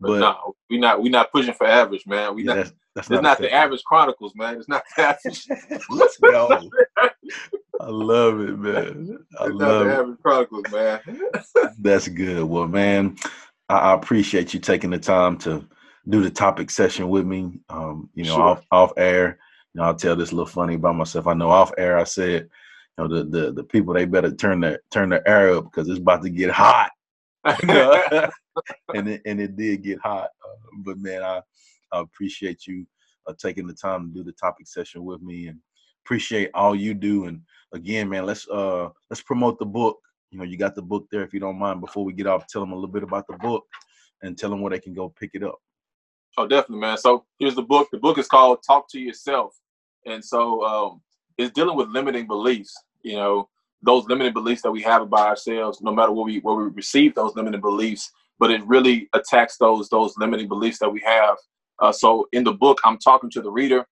but, 0.00 0.20
no, 0.20 0.54
we 0.70 0.78
not 0.78 1.02
we 1.02 1.08
not 1.08 1.32
pushing 1.32 1.54
for 1.54 1.66
average, 1.66 2.06
man. 2.06 2.34
We 2.34 2.44
yeah, 2.44 2.46
not. 2.46 2.56
That's, 2.56 2.72
that's 2.94 3.06
it's 3.08 3.10
not, 3.10 3.22
not 3.22 3.38
the 3.38 3.52
average 3.52 3.82
chronicles, 3.84 4.32
man. 4.34 4.56
It's 4.56 4.68
not 4.68 4.84
the 4.96 5.02
average. 5.02 5.46
Let's 5.90 6.18
go. 6.18 6.70
I 7.80 7.88
love 7.88 8.40
it, 8.40 8.58
man. 8.58 9.18
I 9.40 9.46
it's 9.46 9.54
love 9.54 9.84
the 9.84 9.90
it. 9.90 9.98
average 9.98 10.18
chronicles, 10.22 10.64
man. 10.72 11.00
that's 11.78 12.08
good. 12.08 12.44
Well, 12.44 12.68
man, 12.68 13.16
I, 13.68 13.78
I, 13.78 13.94
appreciate 13.94 14.54
you 14.54 14.60
taking 14.60 14.90
the 14.90 14.98
time 14.98 15.36
to 15.38 15.66
do 16.08 16.22
the 16.22 16.30
topic 16.30 16.70
session 16.70 17.08
with 17.08 17.26
me. 17.26 17.60
Um, 17.68 18.10
you 18.14 18.24
know, 18.24 18.36
sure. 18.36 18.42
off 18.42 18.66
off 18.70 18.92
air. 18.96 19.38
You 19.74 19.80
know, 19.80 19.86
I'll 19.88 19.94
tell 19.94 20.16
this 20.16 20.32
little 20.32 20.46
funny 20.46 20.74
about 20.74 20.96
myself. 20.96 21.26
I 21.26 21.34
know 21.34 21.50
off 21.50 21.72
air. 21.76 21.98
I 21.98 22.04
said, 22.04 22.48
you 22.96 23.04
know, 23.04 23.08
the 23.08 23.24
the 23.24 23.52
the 23.52 23.64
people 23.64 23.94
they 23.94 24.04
better 24.04 24.32
turn 24.32 24.60
their 24.60 24.80
turn 24.90 25.08
their 25.08 25.26
air 25.28 25.56
up 25.56 25.64
because 25.64 25.88
it's 25.88 25.98
about 25.98 26.22
to 26.22 26.30
get 26.30 26.50
hot. 26.50 26.90
and 27.44 29.08
it, 29.08 29.22
and 29.24 29.40
it 29.40 29.56
did 29.56 29.82
get 29.82 30.00
hot. 30.00 30.30
Uh, 30.44 30.76
but 30.78 30.98
man, 30.98 31.22
I, 31.22 31.42
I 31.92 32.00
appreciate 32.00 32.66
you 32.66 32.86
uh, 33.26 33.34
taking 33.38 33.66
the 33.66 33.74
time 33.74 34.08
to 34.08 34.14
do 34.14 34.24
the 34.24 34.32
topic 34.32 34.66
session 34.66 35.04
with 35.04 35.22
me, 35.22 35.48
and 35.48 35.58
appreciate 36.04 36.50
all 36.54 36.74
you 36.74 36.94
do. 36.94 37.26
And 37.26 37.42
again, 37.72 38.08
man, 38.08 38.26
let's 38.26 38.48
uh 38.48 38.88
let's 39.10 39.22
promote 39.22 39.58
the 39.58 39.66
book. 39.66 39.98
You 40.30 40.38
know, 40.38 40.44
you 40.44 40.56
got 40.56 40.74
the 40.74 40.82
book 40.82 41.06
there 41.10 41.22
if 41.22 41.34
you 41.34 41.40
don't 41.40 41.58
mind. 41.58 41.80
Before 41.80 42.04
we 42.04 42.12
get 42.12 42.26
off, 42.26 42.46
tell 42.46 42.62
them 42.62 42.72
a 42.72 42.74
little 42.74 42.90
bit 42.90 43.02
about 43.02 43.26
the 43.26 43.36
book 43.38 43.64
and 44.22 44.36
tell 44.36 44.50
them 44.50 44.60
where 44.60 44.70
they 44.70 44.80
can 44.80 44.94
go 44.94 45.08
pick 45.08 45.30
it 45.34 45.42
up. 45.42 45.58
Oh, 46.36 46.46
definitely, 46.46 46.80
man. 46.80 46.98
So 46.98 47.24
here's 47.38 47.54
the 47.54 47.62
book. 47.62 47.88
The 47.92 47.98
book 47.98 48.18
is 48.18 48.26
called 48.28 48.58
Talk 48.66 48.90
to 48.90 49.00
Yourself, 49.00 49.56
and 50.04 50.24
so 50.24 50.64
um, 50.64 51.00
it's 51.38 51.52
dealing 51.52 51.76
with 51.76 51.88
limiting 51.88 52.26
beliefs. 52.26 52.74
You 53.02 53.16
know, 53.16 53.48
those 53.82 54.04
limiting 54.06 54.34
beliefs 54.34 54.62
that 54.62 54.72
we 54.72 54.82
have 54.82 55.02
about 55.02 55.28
ourselves, 55.28 55.80
no 55.80 55.92
matter 55.94 56.12
what 56.12 56.26
we 56.26 56.40
where 56.40 56.56
we 56.56 56.64
receive 56.64 57.14
those 57.14 57.34
limiting 57.36 57.60
beliefs, 57.62 58.10
but 58.38 58.50
it 58.50 58.66
really 58.66 59.08
attacks 59.14 59.56
those 59.58 59.88
those 59.88 60.14
limiting 60.18 60.48
beliefs 60.48 60.78
that 60.80 60.90
we 60.90 61.00
have. 61.06 61.36
Uh, 61.80 61.92
so 61.92 62.28
in 62.32 62.44
the 62.44 62.52
book, 62.52 62.80
I'm 62.84 62.98
talking 62.98 63.30
to 63.30 63.40
the 63.40 63.50
reader, 63.50 63.86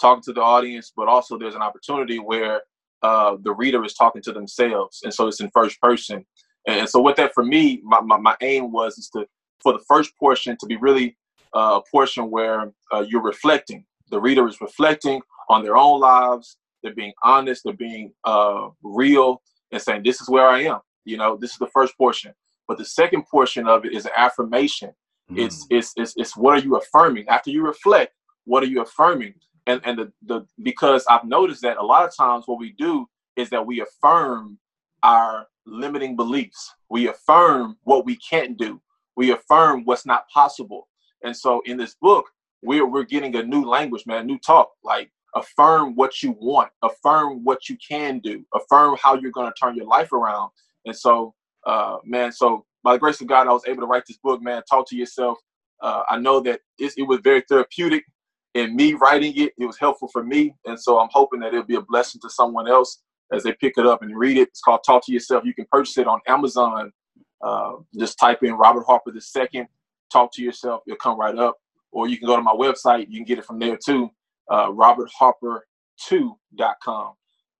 talking 0.00 0.22
to 0.24 0.32
the 0.32 0.42
audience, 0.42 0.92
but 0.96 1.08
also 1.08 1.36
there's 1.38 1.54
an 1.56 1.62
opportunity 1.62 2.18
where 2.18 2.62
uh, 3.02 3.36
the 3.42 3.52
reader 3.52 3.84
is 3.84 3.94
talking 3.94 4.22
to 4.22 4.32
themselves, 4.32 5.00
and 5.04 5.12
so 5.12 5.26
it's 5.26 5.40
in 5.40 5.50
first 5.52 5.80
person. 5.80 6.24
And 6.66 6.88
so 6.88 7.02
with 7.02 7.16
that, 7.16 7.34
for 7.34 7.44
me, 7.44 7.80
my, 7.84 8.00
my, 8.00 8.18
my 8.18 8.36
aim 8.40 8.72
was 8.72 8.96
is 8.96 9.10
to 9.10 9.26
for 9.62 9.72
the 9.74 9.84
first 9.88 10.16
portion 10.18 10.56
to 10.60 10.66
be 10.66 10.76
really 10.76 11.16
uh, 11.54 11.80
a 11.80 11.90
portion 11.90 12.30
where 12.30 12.72
uh, 12.92 13.04
you're 13.08 13.22
reflecting. 13.22 13.84
The 14.10 14.20
reader 14.20 14.46
is 14.48 14.60
reflecting 14.60 15.20
on 15.48 15.62
their 15.62 15.76
own 15.76 16.00
lives. 16.00 16.56
They're 16.82 16.94
being 16.94 17.12
honest. 17.22 17.62
They're 17.64 17.74
being 17.74 18.12
uh, 18.24 18.68
real 18.82 19.42
and 19.70 19.80
saying, 19.80 20.02
"This 20.04 20.20
is 20.20 20.28
where 20.28 20.48
I 20.48 20.62
am." 20.64 20.80
You 21.04 21.16
know, 21.16 21.36
this 21.36 21.52
is 21.52 21.58
the 21.58 21.68
first 21.68 21.96
portion. 21.96 22.34
But 22.68 22.78
the 22.78 22.84
second 22.84 23.26
portion 23.26 23.66
of 23.66 23.84
it 23.84 23.92
is 23.92 24.06
an 24.06 24.12
affirmation. 24.16 24.92
Mm. 25.30 25.44
It's, 25.46 25.66
it's 25.70 25.92
it's 25.96 26.14
it's 26.16 26.36
what 26.36 26.58
are 26.58 26.62
you 26.62 26.76
affirming? 26.76 27.28
After 27.28 27.50
you 27.50 27.64
reflect, 27.64 28.14
what 28.44 28.62
are 28.62 28.66
you 28.66 28.82
affirming? 28.82 29.34
And 29.66 29.80
and 29.84 29.98
the, 29.98 30.12
the 30.22 30.46
because 30.62 31.04
I've 31.08 31.24
noticed 31.24 31.62
that 31.62 31.76
a 31.76 31.82
lot 31.82 32.04
of 32.04 32.14
times 32.16 32.44
what 32.46 32.58
we 32.58 32.72
do 32.72 33.06
is 33.36 33.50
that 33.50 33.66
we 33.66 33.80
affirm 33.80 34.58
our 35.02 35.46
limiting 35.66 36.16
beliefs. 36.16 36.74
We 36.88 37.08
affirm 37.08 37.76
what 37.82 38.04
we 38.04 38.16
can't 38.16 38.56
do. 38.56 38.80
We 39.16 39.32
affirm 39.32 39.84
what's 39.84 40.06
not 40.06 40.28
possible. 40.28 40.88
And 41.24 41.36
so 41.36 41.62
in 41.64 41.76
this 41.76 41.94
book, 42.00 42.26
we're 42.62 42.86
we're 42.86 43.04
getting 43.04 43.34
a 43.36 43.42
new 43.42 43.64
language, 43.64 44.04
man, 44.06 44.26
new 44.26 44.38
talk. 44.38 44.70
Like 44.84 45.10
affirm 45.34 45.94
what 45.94 46.22
you 46.22 46.36
want, 46.40 46.70
affirm 46.82 47.42
what 47.44 47.68
you 47.68 47.76
can 47.76 48.18
do, 48.18 48.44
affirm 48.54 48.96
how 49.02 49.14
you're 49.14 49.30
going 49.32 49.50
to 49.50 49.54
turn 49.60 49.74
your 49.74 49.86
life 49.86 50.12
around. 50.12 50.50
And 50.84 50.96
so 50.96 51.34
uh, 51.66 51.98
man, 52.04 52.32
so 52.32 52.64
by 52.82 52.94
the 52.94 52.98
grace 52.98 53.20
of 53.20 53.26
God, 53.26 53.46
I 53.46 53.52
was 53.52 53.62
able 53.66 53.82
to 53.82 53.86
write 53.86 54.04
this 54.06 54.18
book, 54.18 54.42
man. 54.42 54.62
Talk 54.68 54.88
to 54.88 54.96
yourself. 54.96 55.38
Uh, 55.80 56.02
I 56.08 56.18
know 56.18 56.40
that 56.40 56.60
it, 56.78 56.92
it 56.96 57.02
was 57.02 57.20
very 57.22 57.42
therapeutic 57.48 58.04
in 58.54 58.76
me 58.76 58.94
writing 58.94 59.32
it. 59.36 59.52
It 59.58 59.66
was 59.66 59.78
helpful 59.78 60.08
for 60.08 60.22
me, 60.22 60.54
and 60.64 60.78
so 60.78 60.98
I'm 60.98 61.08
hoping 61.12 61.40
that 61.40 61.48
it'll 61.48 61.64
be 61.64 61.76
a 61.76 61.82
blessing 61.82 62.20
to 62.22 62.30
someone 62.30 62.68
else 62.68 63.02
as 63.32 63.42
they 63.42 63.52
pick 63.54 63.74
it 63.78 63.86
up 63.86 64.02
and 64.02 64.16
read 64.16 64.36
it. 64.36 64.48
It's 64.48 64.60
called 64.60 64.80
Talk 64.84 65.04
to 65.06 65.12
Yourself. 65.12 65.44
You 65.44 65.54
can 65.54 65.66
purchase 65.70 65.98
it 65.98 66.06
on 66.06 66.20
Amazon. 66.26 66.92
Uh, 67.40 67.72
just 67.98 68.18
type 68.18 68.42
in 68.42 68.52
Robert 68.52 68.84
Harper 68.86 69.10
the 69.10 69.20
second. 69.20 69.66
Talk 70.12 70.32
to 70.34 70.42
yourself. 70.42 70.82
It'll 70.86 70.98
come 70.98 71.18
right 71.18 71.36
up. 71.36 71.56
Or 71.90 72.08
you 72.08 72.18
can 72.18 72.26
go 72.26 72.36
to 72.36 72.42
my 72.42 72.52
website. 72.52 73.06
You 73.08 73.18
can 73.18 73.24
get 73.24 73.38
it 73.38 73.44
from 73.44 73.58
there 73.58 73.78
too. 73.82 74.10
Uh, 74.50 74.70
RobertHarper2.com. 74.70 77.12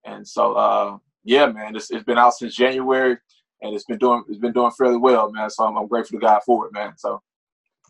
And 0.05 0.27
so, 0.27 0.55
uh, 0.55 0.99
yeah, 1.25 1.47
man, 1.47 1.77
it's, 1.77 1.91
it's 1.91 2.05
been 2.05 2.19
out 2.19 2.35
since 2.35 2.55
January 2.55 3.17
and 3.63 3.75
it's 3.75 3.85
been 3.85 3.99
doing 3.99 4.25
it's 4.29 4.39
been 4.39 4.53
doing 4.53 4.71
fairly 4.73 4.97
well, 4.97 5.31
man. 5.31 5.49
So 5.49 5.65
I'm, 5.65 5.77
I'm 5.77 5.87
grateful 5.87 6.19
to 6.19 6.27
God 6.27 6.41
for 6.45 6.67
it, 6.67 6.73
man. 6.73 6.95
So 6.97 7.23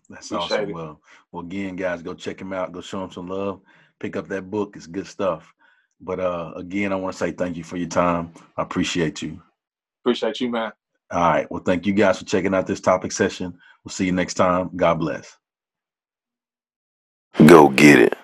that's 0.09 0.31
awesome. 0.33 0.69
It. 0.69 0.75
Well, 0.75 1.01
well, 1.33 1.43
again, 1.43 1.77
guys, 1.77 2.03
go 2.03 2.15
check 2.15 2.41
him 2.41 2.53
out. 2.53 2.73
Go 2.73 2.81
show 2.81 3.03
him 3.03 3.11
some 3.11 3.29
love. 3.29 3.61
Pick 3.99 4.17
up 4.17 4.29
that 4.29 4.51
book. 4.51 4.77
It's 4.77 4.87
good 4.87 5.07
stuff. 5.07 5.53
But 6.01 6.21
uh, 6.21 6.53
again, 6.57 6.93
I 6.93 6.97
want 6.97 7.15
to 7.15 7.19
say 7.19 7.33
thank 7.33 7.57
you 7.57 7.65
for 7.65 7.77
your 7.77 7.89
time. 7.89 8.33
I 8.57 8.63
appreciate 8.63 9.23
you. 9.23 9.41
Appreciate 10.03 10.41
you, 10.41 10.51
man. 10.51 10.73
All 11.13 11.21
right. 11.21 11.51
Well, 11.51 11.65
thank 11.65 11.87
you 11.87 11.95
guys 11.95 12.19
for 12.21 12.27
checking 12.27 12.55
out 12.55 12.69
this 12.69 12.81
topic 12.83 13.13
session. 13.13 13.59
We'll 13.85 13.93
see 13.93 14.07
you 14.07 14.13
next 14.13 14.35
time. 14.37 14.71
God 14.77 15.01
bless. 15.01 15.39
Go 17.47 17.69
get 17.71 18.01
it. 18.01 18.15